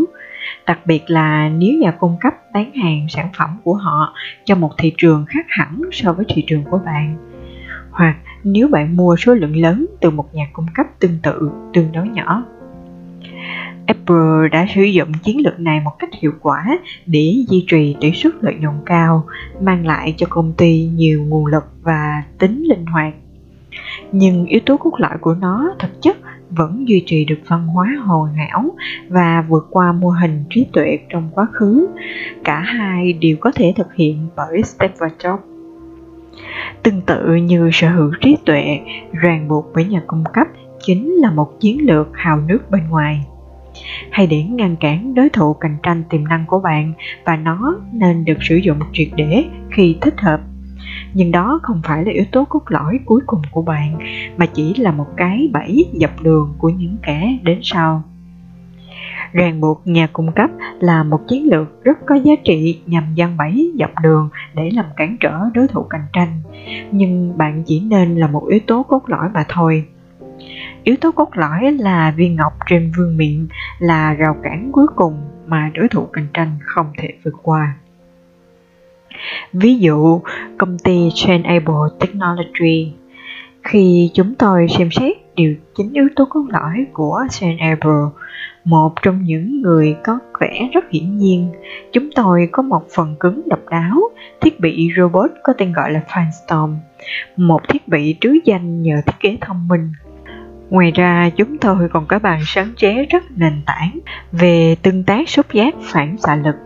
đặc 0.66 0.86
biệt 0.86 1.02
là 1.06 1.48
nếu 1.48 1.74
nhà 1.74 1.90
cung 1.90 2.16
cấp 2.20 2.34
bán 2.52 2.74
hàng 2.74 3.06
sản 3.08 3.28
phẩm 3.38 3.50
của 3.64 3.74
họ 3.74 4.14
cho 4.44 4.54
một 4.54 4.70
thị 4.78 4.92
trường 4.98 5.24
khác 5.28 5.46
hẳn 5.48 5.80
so 5.92 6.12
với 6.12 6.24
thị 6.28 6.44
trường 6.46 6.64
của 6.64 6.80
bạn. 6.86 7.16
Hoặc 7.90 8.16
nếu 8.44 8.68
bạn 8.68 8.96
mua 8.96 9.16
số 9.16 9.34
lượng 9.34 9.56
lớn 9.56 9.86
từ 10.00 10.10
một 10.10 10.34
nhà 10.34 10.46
cung 10.52 10.66
cấp 10.74 10.86
tương 11.00 11.18
tự 11.22 11.50
tương 11.72 11.92
đối 11.92 12.08
nhỏ. 12.08 12.44
Apple 13.86 14.48
đã 14.52 14.66
sử 14.74 14.82
dụng 14.82 15.12
chiến 15.22 15.40
lược 15.40 15.60
này 15.60 15.80
một 15.80 15.92
cách 15.98 16.10
hiệu 16.20 16.32
quả 16.40 16.78
để 17.06 17.44
duy 17.48 17.64
trì 17.68 17.96
tỷ 18.00 18.12
suất 18.12 18.32
lợi 18.40 18.54
nhuận 18.60 18.74
cao, 18.86 19.24
mang 19.60 19.86
lại 19.86 20.14
cho 20.16 20.26
công 20.30 20.52
ty 20.52 20.90
nhiều 20.94 21.24
nguồn 21.24 21.46
lực 21.46 21.64
và 21.82 22.22
tính 22.38 22.64
linh 22.68 22.86
hoạt. 22.86 23.14
Nhưng 24.12 24.46
yếu 24.46 24.60
tố 24.66 24.76
cốt 24.76 24.92
lõi 24.98 25.18
của 25.20 25.34
nó 25.34 25.74
thực 25.78 26.02
chất 26.02 26.16
vẫn 26.50 26.88
duy 26.88 27.02
trì 27.06 27.24
được 27.24 27.38
văn 27.48 27.66
hóa 27.66 27.88
hồi 28.04 28.30
não 28.36 28.64
và 29.08 29.44
vượt 29.48 29.66
qua 29.70 29.92
mô 29.92 30.08
hình 30.08 30.44
trí 30.50 30.66
tuệ 30.72 30.98
trong 31.08 31.30
quá 31.34 31.46
khứ. 31.52 31.88
Cả 32.44 32.60
hai 32.60 33.12
đều 33.12 33.36
có 33.40 33.52
thể 33.54 33.72
thực 33.76 33.94
hiện 33.94 34.28
bởi 34.36 34.62
Steve 34.62 35.08
Jobs. 35.18 35.38
Tương 36.82 37.00
tự 37.00 37.34
như 37.34 37.70
sở 37.72 37.90
hữu 37.90 38.10
trí 38.20 38.36
tuệ, 38.44 38.80
ràng 39.12 39.48
buộc 39.48 39.74
với 39.74 39.84
nhà 39.84 40.02
cung 40.06 40.24
cấp 40.32 40.46
chính 40.86 41.12
là 41.12 41.30
một 41.30 41.60
chiến 41.60 41.86
lược 41.86 42.08
hào 42.12 42.40
nước 42.40 42.70
bên 42.70 42.82
ngoài 42.90 43.24
hay 44.10 44.26
để 44.26 44.42
ngăn 44.42 44.76
cản 44.76 45.14
đối 45.14 45.28
thủ 45.28 45.54
cạnh 45.54 45.76
tranh 45.82 46.02
tiềm 46.10 46.28
năng 46.28 46.44
của 46.46 46.60
bạn 46.60 46.92
và 47.24 47.36
nó 47.36 47.76
nên 47.92 48.24
được 48.24 48.38
sử 48.40 48.56
dụng 48.56 48.78
triệt 48.92 49.08
để 49.16 49.44
khi 49.70 49.96
thích 50.00 50.20
hợp 50.20 50.40
nhưng 51.16 51.32
đó 51.32 51.60
không 51.62 51.80
phải 51.84 52.04
là 52.04 52.12
yếu 52.12 52.24
tố 52.32 52.44
cốt 52.44 52.62
lõi 52.68 53.00
cuối 53.04 53.20
cùng 53.26 53.42
của 53.50 53.62
bạn, 53.62 53.98
mà 54.36 54.46
chỉ 54.46 54.74
là 54.74 54.92
một 54.92 55.06
cái 55.16 55.50
bẫy 55.52 55.86
dập 55.92 56.10
đường 56.22 56.54
của 56.58 56.68
những 56.68 56.96
kẻ 57.02 57.38
đến 57.42 57.58
sau. 57.62 58.02
Ràng 59.32 59.60
buộc 59.60 59.82
nhà 59.84 60.06
cung 60.12 60.32
cấp 60.32 60.50
là 60.80 61.02
một 61.02 61.20
chiến 61.28 61.48
lược 61.50 61.84
rất 61.84 61.98
có 62.06 62.14
giá 62.14 62.32
trị 62.44 62.80
nhằm 62.86 63.04
gian 63.14 63.36
bẫy 63.36 63.72
dọc 63.78 63.90
đường 64.02 64.28
để 64.54 64.70
làm 64.70 64.84
cản 64.96 65.16
trở 65.20 65.40
đối 65.54 65.68
thủ 65.68 65.82
cạnh 65.82 66.06
tranh. 66.12 66.42
Nhưng 66.92 67.38
bạn 67.38 67.62
chỉ 67.66 67.80
nên 67.80 68.16
là 68.16 68.26
một 68.26 68.46
yếu 68.48 68.60
tố 68.66 68.82
cốt 68.82 69.02
lõi 69.06 69.28
mà 69.34 69.44
thôi. 69.48 69.84
Yếu 70.84 70.96
tố 71.00 71.12
cốt 71.12 71.28
lõi 71.34 71.72
là 71.72 72.10
viên 72.16 72.36
ngọc 72.36 72.52
trên 72.66 72.92
vương 72.96 73.16
miện 73.16 73.48
là 73.78 74.14
rào 74.14 74.36
cản 74.42 74.70
cuối 74.72 74.86
cùng 74.96 75.14
mà 75.46 75.70
đối 75.74 75.88
thủ 75.88 76.06
cạnh 76.12 76.26
tranh 76.34 76.50
không 76.62 76.86
thể 76.98 77.08
vượt 77.24 77.34
qua. 77.42 77.76
Ví 79.52 79.74
dụ, 79.74 80.20
công 80.58 80.78
ty 80.78 81.08
Chainable 81.14 81.74
Technology 82.00 82.92
khi 83.62 84.10
chúng 84.14 84.34
tôi 84.34 84.66
xem 84.68 84.90
xét 84.90 85.16
điều 85.34 85.54
chính 85.76 85.92
yếu 85.92 86.08
tố 86.16 86.24
cốt 86.30 86.44
lõi 86.48 86.86
của 86.92 87.24
Chainable, 87.30 88.02
một 88.64 89.02
trong 89.02 89.22
những 89.22 89.62
người 89.62 89.96
có 90.04 90.18
vẻ 90.40 90.68
rất 90.72 90.84
hiển 90.90 91.16
nhiên, 91.16 91.48
chúng 91.92 92.10
tôi 92.14 92.48
có 92.52 92.62
một 92.62 92.86
phần 92.96 93.16
cứng 93.20 93.42
độc 93.48 93.60
đáo, 93.70 94.00
thiết 94.40 94.60
bị 94.60 94.90
robot 94.96 95.30
có 95.42 95.52
tên 95.52 95.72
gọi 95.72 95.92
là 95.92 96.00
Firestorm, 96.08 96.76
một 97.36 97.68
thiết 97.68 97.88
bị 97.88 98.16
trứ 98.20 98.38
danh 98.44 98.82
nhờ 98.82 98.96
thiết 99.06 99.16
kế 99.20 99.38
thông 99.40 99.68
minh 99.68 99.92
Ngoài 100.70 100.90
ra, 100.90 101.30
chúng 101.36 101.58
tôi 101.58 101.88
còn 101.92 102.06
có 102.06 102.18
bàn 102.18 102.40
sáng 102.46 102.72
chế 102.76 103.06
rất 103.10 103.24
nền 103.36 103.62
tảng 103.66 103.98
về 104.32 104.76
tương 104.82 105.04
tác 105.04 105.28
xúc 105.28 105.46
giác 105.52 105.74
phản 105.82 106.16
xạ 106.18 106.36
lực. 106.36 106.65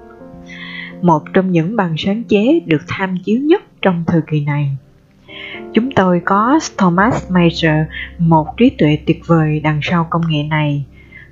Một 1.03 1.23
trong 1.33 1.53
những 1.53 1.77
bằng 1.77 1.95
sáng 1.99 2.23
chế 2.25 2.61
được 2.67 2.83
tham 2.89 3.17
chiếu 3.25 3.41
nhất 3.41 3.63
trong 3.83 4.05
thời 4.07 4.21
kỳ 4.31 4.41
này. 4.45 4.77
Chúng 5.73 5.91
tôi 5.91 6.21
có 6.25 6.59
Thomas 6.79 7.31
Major, 7.31 7.87
một 8.19 8.57
trí 8.57 8.71
tuệ 8.71 8.99
tuyệt 9.07 9.21
vời 9.27 9.61
đằng 9.61 9.81
sau 9.83 10.07
công 10.11 10.23
nghệ 10.29 10.43
này, 10.43 10.85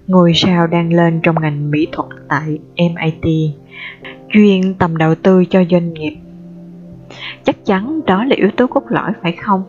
ngôi 0.06 0.32
sao 0.34 0.66
đang 0.66 0.92
lên 0.92 1.20
trong 1.22 1.40
ngành 1.40 1.70
mỹ 1.70 1.86
thuật 1.92 2.08
tại 2.28 2.58
MIT, 2.76 3.52
chuyên 4.32 4.74
tầm 4.74 4.96
đầu 4.96 5.14
tư 5.14 5.44
cho 5.44 5.64
doanh 5.70 5.94
nghiệp. 5.94 6.16
Chắc 7.44 7.64
chắn 7.64 8.00
đó 8.06 8.24
là 8.24 8.36
yếu 8.36 8.50
tố 8.50 8.66
cốt 8.66 8.82
lõi 8.88 9.12
phải 9.22 9.32
không? 9.32 9.62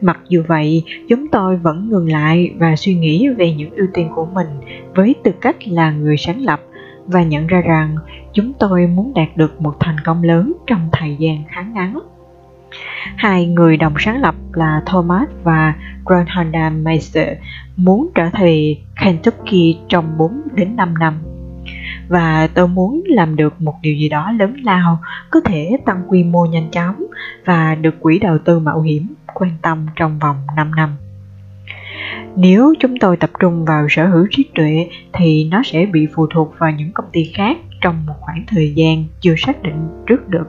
Mặc 0.00 0.20
dù 0.28 0.42
vậy, 0.48 0.82
chúng 1.08 1.28
tôi 1.28 1.56
vẫn 1.56 1.88
ngừng 1.88 2.12
lại 2.12 2.52
và 2.58 2.76
suy 2.76 2.94
nghĩ 2.94 3.28
về 3.28 3.54
những 3.54 3.70
ưu 3.70 3.86
tiên 3.94 4.08
của 4.14 4.26
mình 4.26 4.46
với 4.94 5.14
tư 5.24 5.30
cách 5.40 5.68
là 5.68 5.90
người 5.90 6.16
sáng 6.16 6.42
lập 6.42 6.60
và 7.06 7.22
nhận 7.22 7.46
ra 7.46 7.60
rằng 7.60 7.96
chúng 8.32 8.52
tôi 8.52 8.86
muốn 8.86 9.14
đạt 9.14 9.28
được 9.36 9.60
một 9.60 9.76
thành 9.80 10.00
công 10.04 10.22
lớn 10.22 10.52
trong 10.66 10.88
thời 10.92 11.16
gian 11.16 11.44
khá 11.48 11.62
ngắn. 11.62 11.98
Hai 13.16 13.46
người 13.46 13.76
đồng 13.76 13.94
sáng 13.98 14.20
lập 14.20 14.34
là 14.52 14.82
Thomas 14.86 15.28
và 15.42 15.74
Honda 16.04 16.70
Meiser 16.70 17.38
muốn 17.76 18.08
trở 18.14 18.30
thành 18.32 18.74
Kentucky 19.04 19.78
trong 19.88 20.18
4 20.18 20.40
đến 20.54 20.76
5 20.76 20.94
năm. 20.98 21.14
Và 22.08 22.48
tôi 22.54 22.68
muốn 22.68 23.02
làm 23.06 23.36
được 23.36 23.60
một 23.60 23.74
điều 23.82 23.94
gì 23.94 24.08
đó 24.08 24.32
lớn 24.32 24.56
lao, 24.62 24.98
có 25.30 25.40
thể 25.40 25.76
tăng 25.84 26.02
quy 26.08 26.24
mô 26.24 26.46
nhanh 26.46 26.70
chóng 26.70 27.04
và 27.44 27.74
được 27.74 28.00
quỹ 28.00 28.18
đầu 28.18 28.38
tư 28.38 28.58
mạo 28.58 28.80
hiểm 28.80 29.06
quan 29.34 29.50
tâm 29.62 29.86
trong 29.96 30.18
vòng 30.18 30.36
5 30.56 30.74
năm. 30.74 30.96
Nếu 32.36 32.74
chúng 32.80 32.98
tôi 32.98 33.16
tập 33.16 33.30
trung 33.40 33.64
vào 33.64 33.86
sở 33.90 34.06
hữu 34.06 34.26
trí 34.30 34.44
tuệ, 34.54 34.88
thì 35.12 35.48
nó 35.50 35.62
sẽ 35.64 35.86
bị 35.86 36.06
phụ 36.14 36.26
thuộc 36.26 36.54
vào 36.58 36.70
những 36.70 36.92
công 36.92 37.06
ty 37.12 37.24
khác 37.34 37.56
trong 37.80 38.06
một 38.06 38.14
khoảng 38.20 38.44
thời 38.46 38.72
gian 38.74 39.04
chưa 39.20 39.34
xác 39.38 39.62
định 39.62 39.88
trước 40.06 40.28
được 40.28 40.46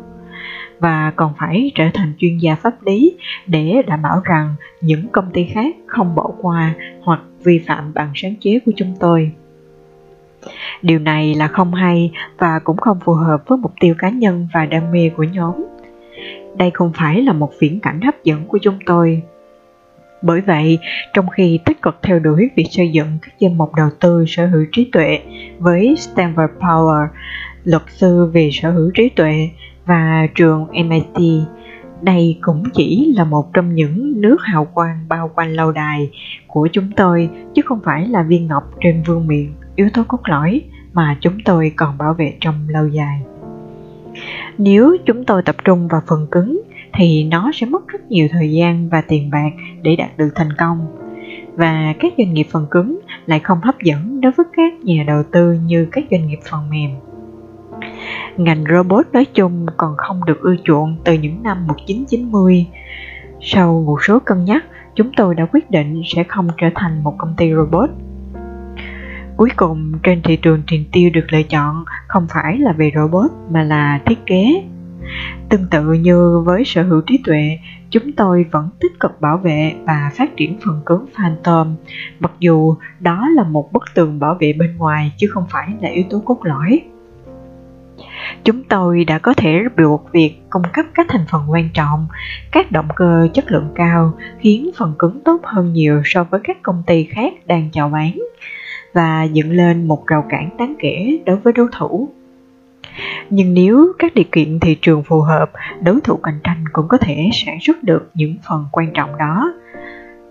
và 0.80 1.12
còn 1.16 1.34
phải 1.40 1.72
trở 1.76 1.84
thành 1.94 2.14
chuyên 2.18 2.38
gia 2.38 2.56
pháp 2.56 2.86
lý 2.86 3.18
để 3.48 3.82
đảm 3.88 4.02
bảo 4.02 4.22
rằng 4.24 4.56
những 4.82 5.08
công 5.08 5.32
ty 5.34 5.46
khác 5.46 5.76
không 5.88 6.16
bỏ 6.16 6.32
qua 6.42 6.74
hoặc 7.02 7.22
vi 7.44 7.60
phạm 7.68 7.94
bằng 7.94 8.12
sáng 8.16 8.36
chế 8.42 8.60
của 8.66 8.72
chúng 8.76 8.96
tôi. 9.00 9.32
Điều 10.82 11.00
này 11.00 11.36
là 11.36 11.48
không 11.48 11.74
hay 11.74 12.12
và 12.38 12.60
cũng 12.60 12.78
không 12.78 13.00
phù 13.06 13.14
hợp 13.14 13.44
với 13.48 13.58
mục 13.58 13.74
tiêu 13.80 13.96
cá 13.98 14.10
nhân 14.10 14.48
và 14.54 14.66
đam 14.66 14.92
mê 14.92 15.10
của 15.10 15.24
nhóm 15.24 15.54
đây 16.58 16.72
không 16.74 16.92
phải 16.96 17.22
là 17.22 17.34
một 17.34 17.52
viễn 17.60 17.80
cảnh 17.80 18.02
hấp 18.02 18.24
dẫn 18.24 18.46
của 18.48 18.58
chúng 18.62 18.80
tôi. 18.86 19.22
Bởi 20.22 20.42
vậy, 20.42 20.80
trong 21.14 21.30
khi 21.30 21.60
tích 21.66 21.82
cực 21.82 22.00
theo 22.02 22.20
đuổi 22.20 22.50
việc 22.56 22.68
xây 22.72 22.92
dựng 22.92 23.18
các 23.22 23.40
danh 23.40 23.58
mục 23.58 23.76
đầu 23.76 23.90
tư 24.00 24.26
sở 24.28 24.48
hữu 24.48 24.66
trí 24.72 24.90
tuệ 24.92 25.20
với 25.60 25.96
Stanford 25.98 26.60
Power, 26.60 27.08
luật 27.64 27.84
sư 27.88 28.26
về 28.34 28.50
sở 28.54 28.72
hữu 28.72 28.92
trí 28.94 29.10
tuệ 29.10 29.50
và 29.86 30.28
trường 30.36 30.68
MIT, 30.88 31.48
đây 32.02 32.38
cũng 32.42 32.64
chỉ 32.74 33.14
là 33.18 33.24
một 33.24 33.54
trong 33.54 33.76
những 33.76 34.22
nước 34.22 34.38
hào 34.42 34.66
quang 34.66 35.06
bao 35.10 35.32
quanh 35.36 35.54
lâu 35.54 35.72
đài 35.72 36.10
của 36.48 36.68
chúng 36.72 36.92
tôi 36.92 37.30
chứ 37.56 37.62
không 37.66 37.80
phải 37.84 38.08
là 38.08 38.24
viên 38.24 38.48
ngọc 38.48 38.64
trên 38.82 39.04
vương 39.04 39.28
miện 39.28 39.54
yếu 39.76 39.90
tố 39.94 40.04
cốt 40.08 40.20
lõi 40.26 40.62
mà 40.94 41.18
chúng 41.22 41.38
tôi 41.46 41.72
còn 41.76 41.98
bảo 41.98 42.14
vệ 42.14 42.34
trong 42.40 42.70
lâu 42.70 42.88
dài. 42.88 43.22
Nếu 44.58 44.98
chúng 45.06 45.26
tôi 45.26 45.42
tập 45.42 45.56
trung 45.64 45.88
vào 45.88 46.02
phần 46.08 46.28
cứng 46.32 46.62
thì 46.98 47.24
nó 47.24 47.52
sẽ 47.54 47.66
mất 47.66 47.88
rất 47.88 48.12
nhiều 48.12 48.28
thời 48.32 48.52
gian 48.52 48.90
và 48.90 49.02
tiền 49.02 49.30
bạc 49.30 49.50
để 49.82 49.96
đạt 49.96 50.18
được 50.18 50.30
thành 50.36 50.54
công. 50.58 50.88
Và 51.54 51.94
các 52.00 52.14
doanh 52.18 52.34
nghiệp 52.34 52.48
phần 52.52 52.68
cứng 52.72 53.00
lại 53.26 53.40
không 53.40 53.62
hấp 53.62 53.76
dẫn 53.82 54.22
đối 54.22 54.32
với 54.32 54.46
các 54.54 54.74
nhà 54.84 55.04
đầu 55.08 55.24
tư 55.32 55.54
như 55.54 55.88
các 55.92 56.04
doanh 56.12 56.28
nghiệp 56.28 56.40
phần 56.52 56.70
mềm. 56.70 56.90
Ngành 58.38 58.64
robot 58.70 59.06
nói 59.14 59.26
chung 59.34 59.66
còn 59.78 59.94
không 59.98 60.26
được 60.26 60.42
ưa 60.42 60.56
chuộng 60.64 60.98
từ 61.04 61.14
những 61.14 61.44
năm 61.44 61.68
1990. 61.68 62.66
Sau 63.42 63.84
một 63.88 63.98
số 64.04 64.20
cân 64.20 64.46
nhắc, 64.46 64.66
chúng 64.96 65.12
tôi 65.18 65.36
đã 65.36 65.46
quyết 65.46 65.72
định 65.72 66.02
sẽ 66.06 66.24
không 66.24 66.48
trở 66.58 66.68
thành 66.76 67.04
một 67.04 67.16
công 67.18 67.34
ty 67.38 67.54
robot 67.54 67.90
Cuối 69.38 69.50
cùng, 69.56 69.92
trên 70.04 70.22
thị 70.24 70.38
trường 70.38 70.62
tiền 70.72 70.84
tiêu 70.92 71.10
được 71.14 71.26
lựa 71.30 71.44
chọn 71.44 71.86
không 72.08 72.28
phải 72.30 72.58
là 72.58 72.72
về 72.72 72.92
robot 72.96 73.32
mà 73.52 73.64
là 73.64 74.00
thiết 74.06 74.26
kế. 74.26 74.64
Tương 75.50 75.66
tự 75.72 75.94
như 75.94 76.40
với 76.46 76.64
sở 76.66 76.84
hữu 76.84 77.02
trí 77.02 77.20
tuệ, 77.26 77.60
chúng 77.90 78.12
tôi 78.12 78.46
vẫn 78.52 78.70
tích 78.80 79.00
cực 79.00 79.22
bảo 79.22 79.38
vệ 79.38 79.76
và 79.86 80.12
phát 80.18 80.38
triển 80.38 80.58
phần 80.66 80.82
cứng 80.86 81.06
Phantom, 81.18 81.76
mặc 82.20 82.32
dù 82.40 82.76
đó 83.00 83.28
là 83.36 83.44
một 83.44 83.74
bức 83.74 83.84
tường 83.96 84.20
bảo 84.20 84.38
vệ 84.40 84.54
bên 84.54 84.78
ngoài 84.78 85.14
chứ 85.18 85.28
không 85.28 85.46
phải 85.50 85.68
là 85.82 85.90
yếu 85.90 86.04
tố 86.10 86.22
cốt 86.26 86.40
lõi. 86.44 86.82
chúng 88.44 88.64
tôi 88.64 89.04
đã 89.04 89.20
có 89.20 89.34
thể 89.34 89.64
buộc 89.78 90.12
việc 90.12 90.42
cung 90.50 90.64
cấp 90.74 90.86
các 90.94 91.06
thành 91.10 91.26
phần 91.32 91.52
quan 91.52 91.70
trọng, 91.74 92.08
các 92.52 92.72
động 92.72 92.88
cơ 92.96 93.28
chất 93.34 93.52
lượng 93.52 93.70
cao 93.76 94.14
khiến 94.40 94.70
phần 94.78 94.94
cứng 95.00 95.20
tốt 95.26 95.42
hơn 95.44 95.74
nhiều 95.74 96.02
so 96.06 96.24
với 96.24 96.40
các 96.44 96.58
công 96.64 96.84
ty 96.88 97.04
khác 97.04 97.34
đang 97.46 97.70
chào 97.72 97.90
bán 97.90 98.18
và 98.94 99.24
dựng 99.24 99.52
lên 99.52 99.88
một 99.88 100.08
rào 100.08 100.26
cản 100.30 100.58
đáng 100.58 100.76
kể 100.80 101.20
đối 101.26 101.36
với 101.36 101.54
đối 101.54 101.68
thủ. 101.72 102.10
Nhưng 103.30 103.54
nếu 103.54 103.94
các 104.00 104.14
điều 104.16 104.26
kiện 104.32 104.60
thị 104.60 104.78
trường 104.82 105.04
phù 105.04 105.22
hợp, 105.22 105.52
đối 105.82 106.02
thủ 106.02 106.18
cạnh 106.24 106.40
tranh 106.44 106.64
cũng 106.74 106.88
có 106.88 106.98
thể 106.98 107.30
sản 107.34 107.58
xuất 107.62 107.84
được 107.84 108.10
những 108.14 108.36
phần 108.50 108.66
quan 108.72 108.94
trọng 108.94 109.18
đó. 109.18 109.54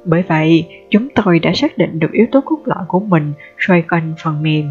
Bởi 0.04 0.22
vậy, 0.28 0.68
chúng 0.90 1.08
tôi 1.14 1.38
đã 1.38 1.52
xác 1.54 1.78
định 1.78 1.98
được 1.98 2.12
yếu 2.12 2.26
tố 2.32 2.40
cốt 2.40 2.58
lõi 2.64 2.84
của 2.88 3.00
mình 3.00 3.32
xoay 3.66 3.82
quanh 3.82 4.14
phần 4.22 4.42
mềm 4.42 4.70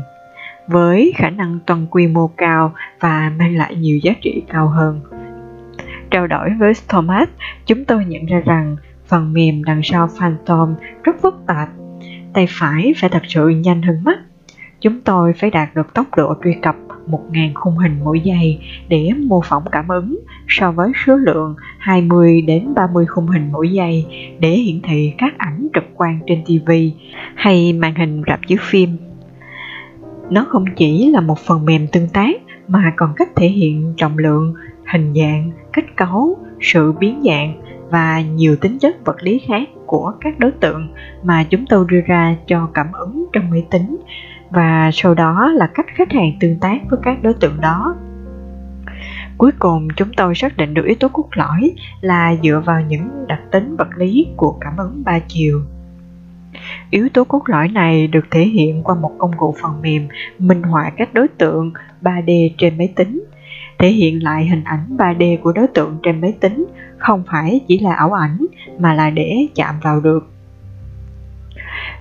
với 0.68 1.14
khả 1.16 1.30
năng 1.30 1.60
toàn 1.66 1.88
quy 1.92 2.08
mô 2.08 2.28
cao 2.28 2.74
và 3.00 3.32
mang 3.40 3.58
lại 3.58 3.76
nhiều 3.76 3.98
giá 3.98 4.14
trị 4.22 4.44
cao 4.50 4.68
hơn. 4.68 5.02
Trao 6.12 6.28
đổi 6.28 6.50
với 6.60 6.74
Thomas, 6.88 7.30
chúng 7.66 7.86
tôi 7.86 8.06
nhận 8.06 8.26
ra 8.26 8.42
rằng 8.46 8.76
phần 9.06 9.34
mềm 9.34 9.64
đằng 9.64 9.82
sau 9.84 10.10
Phantom 10.20 10.76
rất 11.04 11.16
phức 11.22 11.36
tạp. 11.48 11.70
Tay 12.34 12.48
phải 12.50 12.94
phải 12.98 13.10
thật 13.10 13.24
sự 13.28 13.50
nhanh 13.50 13.82
hơn 13.82 14.04
mắt. 14.04 14.20
Chúng 14.82 15.02
tôi 15.02 15.34
phải 15.34 15.50
đạt 15.50 15.76
được 15.76 15.94
tốc 15.94 16.06
độ 16.18 16.34
truy 16.44 16.54
cập 16.62 16.76
1.000 17.08 17.52
khung 17.54 17.78
hình 17.78 18.00
mỗi 18.04 18.20
giây 18.20 18.60
để 18.88 19.10
mô 19.28 19.42
phỏng 19.42 19.64
cảm 19.72 19.88
ứng 19.88 20.20
so 20.48 20.72
với 20.72 20.92
số 21.06 21.16
lượng 21.16 21.56
20 21.80 22.42
đến 22.42 22.74
30 22.76 23.06
khung 23.06 23.28
hình 23.28 23.52
mỗi 23.52 23.72
giây 23.72 24.06
để 24.40 24.50
hiển 24.50 24.82
thị 24.82 25.14
các 25.18 25.38
ảnh 25.38 25.68
trực 25.74 25.84
quan 25.96 26.20
trên 26.28 26.44
TV 26.44 26.72
hay 27.36 27.74
màn 27.74 27.96
hình 27.96 28.24
rạp 28.28 28.40
chiếu 28.48 28.58
phim. 28.62 28.98
Nó 30.30 30.46
không 30.50 30.66
chỉ 30.76 31.12
là 31.12 31.22
một 31.22 31.40
phần 31.40 31.66
mềm 31.66 31.88
tương 31.88 32.10
tác 32.10 32.36
mà 32.68 32.94
còn 32.98 33.14
cách 33.16 33.30
thể 33.36 33.48
hiện 33.48 33.94
trọng 33.98 34.18
lượng, 34.18 34.54
hình 34.94 35.14
dạng, 35.14 35.52
kết 35.74 35.84
cấu, 35.96 36.38
sự 36.62 36.92
biến 36.92 37.22
dạng 37.26 37.62
và 37.90 38.22
nhiều 38.22 38.56
tính 38.56 38.80
chất 38.80 39.06
vật 39.06 39.24
lý 39.24 39.42
khác 39.48 39.70
của 39.86 40.14
các 40.22 40.40
đối 40.40 40.52
tượng 40.52 40.88
mà 41.24 41.44
chúng 41.44 41.66
tôi 41.70 41.86
đưa 41.90 42.02
ra 42.08 42.36
cho 42.48 42.70
cảm 42.74 42.88
ứng 42.92 43.26
trong 43.34 43.50
máy 43.50 43.66
tính 43.72 43.98
và 44.56 44.90
sau 44.94 45.14
đó 45.14 45.52
là 45.56 45.68
cách 45.68 45.86
khách 45.96 46.12
hàng 46.12 46.32
tương 46.40 46.60
tác 46.60 46.78
với 46.90 47.00
các 47.04 47.24
đối 47.24 47.34
tượng 47.34 47.62
đó. 47.62 47.96
Cuối 49.38 49.52
cùng 49.60 49.88
chúng 49.96 50.10
tôi 50.18 50.36
xác 50.36 50.58
định 50.58 50.74
được 50.74 50.86
yếu 50.86 50.96
tố 51.00 51.08
cốt 51.08 51.28
lõi 51.32 51.72
là 52.02 52.36
dựa 52.44 52.62
vào 52.66 52.82
những 52.82 53.26
đặc 53.28 53.40
tính 53.52 53.76
vật 53.76 53.88
lý 53.98 54.28
của 54.38 54.58
cảm 54.62 54.78
ứng 54.78 55.04
ba 55.06 55.20
chiều 55.28 55.62
Yếu 56.90 57.10
tố 57.10 57.24
cốt 57.24 57.42
lõi 57.46 57.68
này 57.68 58.08
được 58.08 58.26
thể 58.32 58.46
hiện 58.46 58.84
qua 58.84 58.96
một 58.96 59.12
công 59.18 59.32
cụ 59.38 59.56
phần 59.62 59.82
mềm 59.82 60.08
minh 60.40 60.64
họa 60.64 60.92
các 60.98 61.14
đối 61.14 61.28
tượng 61.28 61.72
3D 62.02 62.50
trên 62.58 62.78
máy 62.78 62.94
tính, 62.96 63.24
thể 63.80 63.88
hiện 63.88 64.24
lại 64.24 64.46
hình 64.46 64.64
ảnh 64.64 64.98
3D 64.98 65.38
của 65.38 65.52
đối 65.52 65.68
tượng 65.68 65.98
trên 66.04 66.22
máy 66.22 66.34
tính 66.40 66.66
không 66.98 67.24
phải 67.32 67.62
chỉ 67.68 67.80
là 67.80 67.94
ảo 67.94 68.14
ảnh 68.14 68.46
mà 68.80 68.94
là 68.94 69.10
để 69.10 69.48
chạm 69.56 69.76
vào 69.84 70.00
được. 70.00 70.35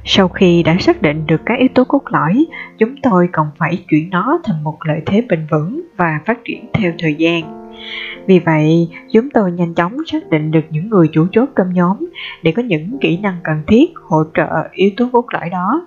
Sau 0.06 0.28
khi 0.28 0.62
đã 0.62 0.76
xác 0.80 1.02
định 1.02 1.26
được 1.26 1.40
các 1.46 1.58
yếu 1.58 1.68
tố 1.74 1.84
cốt 1.84 2.02
lõi, 2.10 2.46
chúng 2.78 2.94
tôi 3.02 3.28
còn 3.32 3.46
phải 3.58 3.84
chuyển 3.88 4.10
nó 4.10 4.40
thành 4.44 4.64
một 4.64 4.78
lợi 4.84 5.02
thế 5.06 5.22
bền 5.28 5.46
vững 5.50 5.80
và 5.96 6.20
phát 6.26 6.38
triển 6.44 6.66
theo 6.72 6.92
thời 6.98 7.14
gian. 7.14 7.64
Vì 8.26 8.38
vậy, 8.38 8.88
chúng 9.12 9.30
tôi 9.30 9.52
nhanh 9.52 9.74
chóng 9.74 9.96
xác 10.06 10.30
định 10.30 10.50
được 10.50 10.64
những 10.70 10.90
người 10.90 11.08
chủ 11.12 11.26
chốt 11.32 11.48
trong 11.56 11.72
nhóm 11.72 11.96
để 12.42 12.52
có 12.52 12.62
những 12.62 12.98
kỹ 13.00 13.16
năng 13.16 13.36
cần 13.44 13.62
thiết 13.66 13.90
hỗ 14.08 14.24
trợ 14.34 14.68
yếu 14.72 14.90
tố 14.96 15.08
cốt 15.12 15.24
lõi 15.32 15.50
đó. 15.50 15.86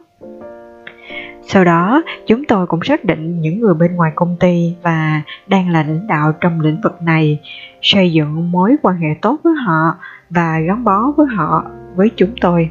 Sau 1.41 1.63
đó, 1.63 2.03
chúng 2.27 2.43
tôi 2.43 2.67
cũng 2.67 2.83
xác 2.83 3.05
định 3.05 3.41
những 3.41 3.59
người 3.59 3.73
bên 3.73 3.95
ngoài 3.95 4.11
công 4.15 4.37
ty 4.39 4.75
và 4.83 5.21
đang 5.47 5.69
là 5.69 5.83
lãnh 5.83 6.07
đạo 6.07 6.31
trong 6.41 6.61
lĩnh 6.61 6.81
vực 6.81 7.01
này, 7.01 7.39
xây 7.81 8.11
dựng 8.11 8.51
mối 8.51 8.75
quan 8.81 8.97
hệ 8.97 9.07
tốt 9.21 9.37
với 9.43 9.53
họ 9.65 9.95
và 10.29 10.59
gắn 10.59 10.83
bó 10.83 11.11
với 11.17 11.27
họ 11.27 11.65
với 11.95 12.11
chúng 12.15 12.31
tôi. 12.41 12.69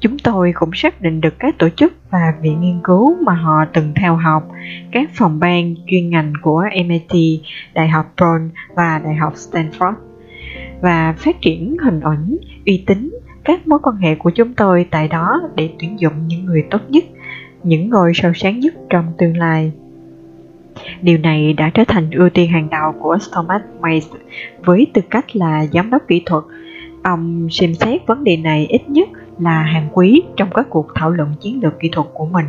Chúng 0.00 0.18
tôi 0.18 0.52
cũng 0.54 0.70
xác 0.74 1.00
định 1.00 1.20
được 1.20 1.38
các 1.38 1.58
tổ 1.58 1.68
chức 1.68 1.92
và 2.10 2.34
viện 2.42 2.60
nghiên 2.60 2.80
cứu 2.84 3.16
mà 3.24 3.34
họ 3.34 3.64
từng 3.72 3.92
theo 3.96 4.16
học, 4.16 4.48
các 4.92 5.10
phòng 5.14 5.40
ban 5.40 5.74
chuyên 5.86 6.10
ngành 6.10 6.32
của 6.42 6.64
MIT, 6.86 7.40
Đại 7.74 7.88
học 7.88 8.12
Brown 8.16 8.48
và 8.74 9.00
Đại 9.04 9.14
học 9.14 9.34
Stanford 9.34 9.94
và 10.80 11.14
phát 11.18 11.40
triển 11.40 11.76
hình 11.84 12.00
ảnh, 12.00 12.36
uy 12.66 12.84
tín, 12.86 13.10
các 13.44 13.68
mối 13.68 13.78
quan 13.82 13.96
hệ 13.96 14.14
của 14.14 14.30
chúng 14.30 14.54
tôi 14.54 14.86
tại 14.90 15.08
đó 15.08 15.40
để 15.54 15.70
tuyển 15.78 16.00
dụng 16.00 16.12
những 16.26 16.44
người 16.44 16.64
tốt 16.70 16.80
nhất, 16.88 17.04
những 17.62 17.90
ngôi 17.90 18.12
sao 18.14 18.32
sáng 18.34 18.60
nhất 18.60 18.74
trong 18.90 19.12
tương 19.18 19.36
lai. 19.36 19.72
Điều 21.02 21.18
này 21.18 21.52
đã 21.52 21.70
trở 21.74 21.84
thành 21.88 22.10
ưu 22.10 22.30
tiên 22.30 22.50
hàng 22.50 22.68
đầu 22.70 22.92
của 23.00 23.18
Thomas 23.32 23.62
Mays 23.80 24.06
với 24.64 24.86
tư 24.92 25.02
cách 25.10 25.36
là 25.36 25.66
giám 25.66 25.90
đốc 25.90 26.02
kỹ 26.08 26.22
thuật. 26.26 26.44
Ông 27.02 27.48
xem 27.50 27.74
xét 27.74 28.06
vấn 28.06 28.24
đề 28.24 28.36
này 28.36 28.66
ít 28.66 28.88
nhất 28.88 29.08
là 29.38 29.62
hàng 29.62 29.88
quý 29.92 30.22
trong 30.36 30.48
các 30.54 30.66
cuộc 30.70 30.86
thảo 30.94 31.10
luận 31.10 31.34
chiến 31.40 31.60
lược 31.62 31.80
kỹ 31.80 31.88
thuật 31.92 32.06
của 32.14 32.26
mình. 32.26 32.46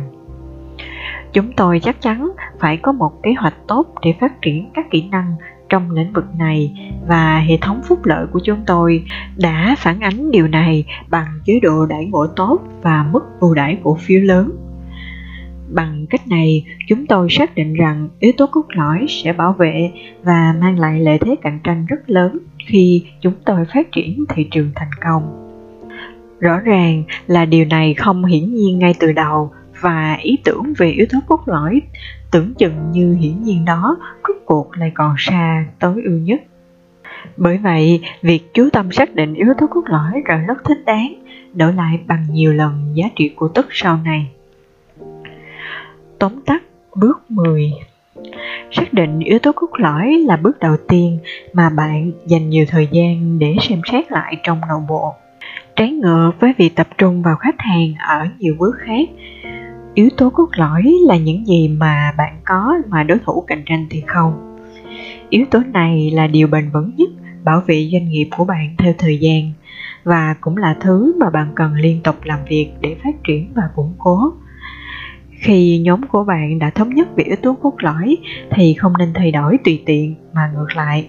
Chúng 1.32 1.52
tôi 1.52 1.80
chắc 1.80 2.00
chắn 2.00 2.30
phải 2.60 2.76
có 2.76 2.92
một 2.92 3.22
kế 3.22 3.32
hoạch 3.32 3.54
tốt 3.66 3.94
để 4.02 4.14
phát 4.20 4.42
triển 4.42 4.70
các 4.74 4.90
kỹ 4.90 5.08
năng 5.10 5.34
trong 5.68 5.90
lĩnh 5.90 6.12
vực 6.12 6.24
này 6.38 6.72
và 7.08 7.38
hệ 7.38 7.56
thống 7.60 7.80
phúc 7.88 7.98
lợi 8.04 8.26
của 8.32 8.40
chúng 8.44 8.62
tôi 8.66 9.04
đã 9.36 9.74
phản 9.78 10.00
ánh 10.00 10.30
điều 10.30 10.48
này 10.48 10.84
bằng 11.08 11.26
chế 11.44 11.60
độ 11.60 11.86
đãi 11.86 12.06
ngộ 12.06 12.26
tốt 12.26 12.58
và 12.82 13.06
mức 13.12 13.24
ưu 13.40 13.54
đãi 13.54 13.78
cổ 13.82 13.98
phiếu 14.00 14.20
lớn. 14.20 14.50
Bằng 15.68 16.06
cách 16.10 16.28
này, 16.28 16.64
chúng 16.88 17.06
tôi 17.06 17.28
xác 17.30 17.54
định 17.54 17.74
rằng 17.74 18.08
yếu 18.18 18.32
tố 18.36 18.46
cốt 18.46 18.64
lõi 18.68 19.06
sẽ 19.08 19.32
bảo 19.32 19.52
vệ 19.52 19.90
và 20.22 20.54
mang 20.60 20.78
lại 20.78 21.00
lợi 21.00 21.18
thế 21.18 21.36
cạnh 21.42 21.60
tranh 21.64 21.86
rất 21.86 22.10
lớn 22.10 22.38
khi 22.66 23.04
chúng 23.20 23.34
tôi 23.44 23.64
phát 23.74 23.92
triển 23.92 24.24
thị 24.28 24.48
trường 24.50 24.70
thành 24.74 24.90
công. 25.04 25.45
Rõ 26.40 26.60
ràng 26.60 27.02
là 27.26 27.44
điều 27.44 27.64
này 27.64 27.94
không 27.94 28.24
hiển 28.24 28.54
nhiên 28.54 28.78
ngay 28.78 28.94
từ 29.00 29.12
đầu 29.12 29.52
và 29.80 30.18
ý 30.22 30.38
tưởng 30.44 30.72
về 30.78 30.90
yếu 30.90 31.06
tố 31.12 31.18
cốt 31.26 31.40
lõi 31.46 31.82
tưởng 32.30 32.54
chừng 32.54 32.90
như 32.92 33.16
hiển 33.20 33.42
nhiên 33.42 33.64
đó 33.64 33.96
rốt 34.28 34.36
cuộc 34.44 34.76
lại 34.76 34.92
còn 34.94 35.14
xa 35.18 35.66
tối 35.78 36.02
ưu 36.04 36.18
nhất. 36.18 36.40
Bởi 37.36 37.58
vậy, 37.58 38.00
việc 38.22 38.54
chú 38.54 38.68
tâm 38.72 38.92
xác 38.92 39.14
định 39.14 39.34
yếu 39.34 39.54
tố 39.58 39.66
cốt 39.66 39.82
lõi 39.86 40.22
là 40.24 40.36
rất 40.36 40.64
thích 40.64 40.78
đáng, 40.86 41.14
đổi 41.54 41.72
lại 41.72 42.00
bằng 42.06 42.26
nhiều 42.30 42.52
lần 42.52 42.92
giá 42.94 43.04
trị 43.16 43.32
của 43.36 43.48
tức 43.48 43.66
sau 43.70 43.98
này. 44.04 44.30
Tóm 46.18 46.32
tắt 46.46 46.62
bước 46.94 47.30
10 47.30 47.72
Xác 48.72 48.92
định 48.92 49.20
yếu 49.20 49.38
tố 49.38 49.52
cốt 49.52 49.70
lõi 49.78 50.24
là 50.26 50.36
bước 50.36 50.58
đầu 50.58 50.76
tiên 50.88 51.18
mà 51.52 51.70
bạn 51.70 52.12
dành 52.26 52.50
nhiều 52.50 52.64
thời 52.68 52.88
gian 52.92 53.38
để 53.38 53.56
xem 53.60 53.80
xét 53.92 54.12
lại 54.12 54.36
trong 54.42 54.60
nội 54.68 54.80
bộ 54.88 55.14
trái 55.76 55.92
ngược 55.92 56.32
với 56.40 56.52
việc 56.58 56.76
tập 56.76 56.88
trung 56.98 57.22
vào 57.22 57.36
khách 57.36 57.54
hàng 57.58 57.94
ở 58.08 58.26
nhiều 58.38 58.54
bước 58.58 58.74
khác. 58.78 59.08
Yếu 59.94 60.08
tố 60.16 60.30
cốt 60.30 60.48
lõi 60.56 60.94
là 61.06 61.16
những 61.16 61.46
gì 61.46 61.68
mà 61.68 62.12
bạn 62.18 62.40
có 62.44 62.74
mà 62.88 63.02
đối 63.02 63.18
thủ 63.18 63.44
cạnh 63.46 63.62
tranh 63.66 63.86
thì 63.90 64.02
không. 64.06 64.56
Yếu 65.30 65.44
tố 65.50 65.60
này 65.72 66.10
là 66.10 66.26
điều 66.26 66.48
bền 66.48 66.70
vững 66.70 66.90
nhất, 66.96 67.08
bảo 67.44 67.62
vệ 67.66 67.88
doanh 67.92 68.08
nghiệp 68.08 68.28
của 68.36 68.44
bạn 68.44 68.74
theo 68.78 68.92
thời 68.98 69.18
gian, 69.18 69.52
và 70.04 70.34
cũng 70.40 70.56
là 70.56 70.76
thứ 70.80 71.14
mà 71.20 71.30
bạn 71.30 71.52
cần 71.54 71.74
liên 71.74 72.00
tục 72.04 72.16
làm 72.24 72.38
việc 72.48 72.70
để 72.80 72.96
phát 73.04 73.24
triển 73.24 73.52
và 73.54 73.62
củng 73.74 73.94
cố. 73.98 74.32
Khi 75.30 75.78
nhóm 75.78 76.00
của 76.08 76.24
bạn 76.24 76.58
đã 76.58 76.70
thống 76.70 76.94
nhất 76.94 77.08
về 77.16 77.24
yếu 77.24 77.36
tố 77.36 77.56
cốt 77.62 77.74
lõi, 77.78 78.16
thì 78.50 78.74
không 78.74 78.92
nên 78.98 79.12
thay 79.14 79.30
đổi 79.30 79.58
tùy 79.64 79.82
tiện 79.86 80.14
mà 80.32 80.50
ngược 80.54 80.76
lại. 80.76 81.08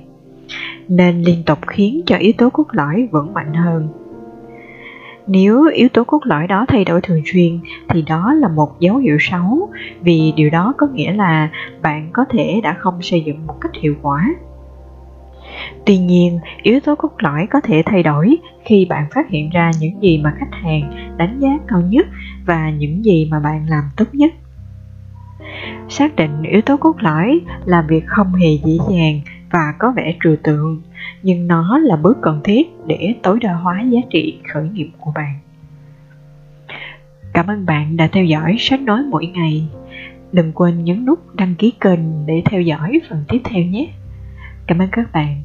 Nên 0.87 1.21
liên 1.21 1.43
tục 1.45 1.59
khiến 1.67 2.01
cho 2.05 2.17
yếu 2.17 2.33
tố 2.37 2.49
cốt 2.49 2.67
lõi 2.71 3.07
vững 3.11 3.33
mạnh 3.33 3.53
hơn 3.53 3.87
nếu 5.27 5.65
yếu 5.73 5.89
tố 5.89 6.03
cốt 6.03 6.19
lõi 6.23 6.47
đó 6.47 6.65
thay 6.67 6.85
đổi 6.85 7.01
thường 7.01 7.21
xuyên 7.25 7.59
thì 7.89 8.01
đó 8.01 8.33
là 8.33 8.47
một 8.47 8.79
dấu 8.79 8.97
hiệu 8.97 9.17
xấu 9.19 9.69
vì 10.01 10.33
điều 10.35 10.49
đó 10.49 10.73
có 10.77 10.87
nghĩa 10.87 11.13
là 11.13 11.49
bạn 11.81 12.09
có 12.13 12.25
thể 12.29 12.59
đã 12.63 12.75
không 12.79 13.01
xây 13.01 13.21
dựng 13.21 13.47
một 13.47 13.55
cách 13.61 13.71
hiệu 13.81 13.95
quả. 14.01 14.35
Tuy 15.85 15.97
nhiên, 15.97 16.39
yếu 16.63 16.79
tố 16.79 16.95
cốt 16.95 17.11
lõi 17.17 17.47
có 17.47 17.61
thể 17.61 17.83
thay 17.85 18.03
đổi 18.03 18.37
khi 18.65 18.85
bạn 18.85 19.05
phát 19.15 19.29
hiện 19.29 19.49
ra 19.49 19.71
những 19.79 20.01
gì 20.01 20.17
mà 20.17 20.33
khách 20.39 20.51
hàng 20.51 21.13
đánh 21.17 21.39
giá 21.39 21.49
cao 21.67 21.81
nhất 21.81 22.07
và 22.45 22.69
những 22.69 23.05
gì 23.05 23.27
mà 23.31 23.39
bạn 23.39 23.69
làm 23.69 23.83
tốt 23.97 24.05
nhất. 24.13 24.31
Xác 25.89 26.15
định 26.15 26.43
yếu 26.43 26.61
tố 26.61 26.77
cốt 26.77 26.95
lõi 26.99 27.39
là 27.65 27.81
việc 27.81 28.03
không 28.07 28.33
hề 28.33 28.47
dễ 28.65 28.77
dàng 28.91 29.21
và 29.51 29.73
có 29.79 29.93
vẻ 29.95 30.15
trừu 30.23 30.35
tượng 30.43 30.81
nhưng 31.23 31.47
nó 31.47 31.77
là 31.77 31.95
bước 31.95 32.17
cần 32.21 32.41
thiết 32.43 32.67
để 32.87 33.15
tối 33.23 33.39
đa 33.41 33.53
hóa 33.53 33.81
giá 33.89 33.99
trị 34.09 34.39
khởi 34.53 34.69
nghiệp 34.69 34.89
của 34.99 35.11
bạn. 35.15 35.39
Cảm 37.33 37.47
ơn 37.47 37.65
bạn 37.65 37.97
đã 37.97 38.07
theo 38.07 38.25
dõi 38.25 38.55
sách 38.59 38.81
nói 38.81 39.03
mỗi 39.09 39.25
ngày. 39.25 39.67
Đừng 40.31 40.51
quên 40.53 40.83
nhấn 40.83 41.05
nút 41.05 41.35
đăng 41.35 41.55
ký 41.55 41.73
kênh 41.79 42.25
để 42.25 42.41
theo 42.45 42.61
dõi 42.61 42.99
phần 43.09 43.23
tiếp 43.27 43.41
theo 43.43 43.63
nhé. 43.63 43.87
Cảm 44.67 44.79
ơn 44.79 44.89
các 44.91 45.11
bạn. 45.11 45.43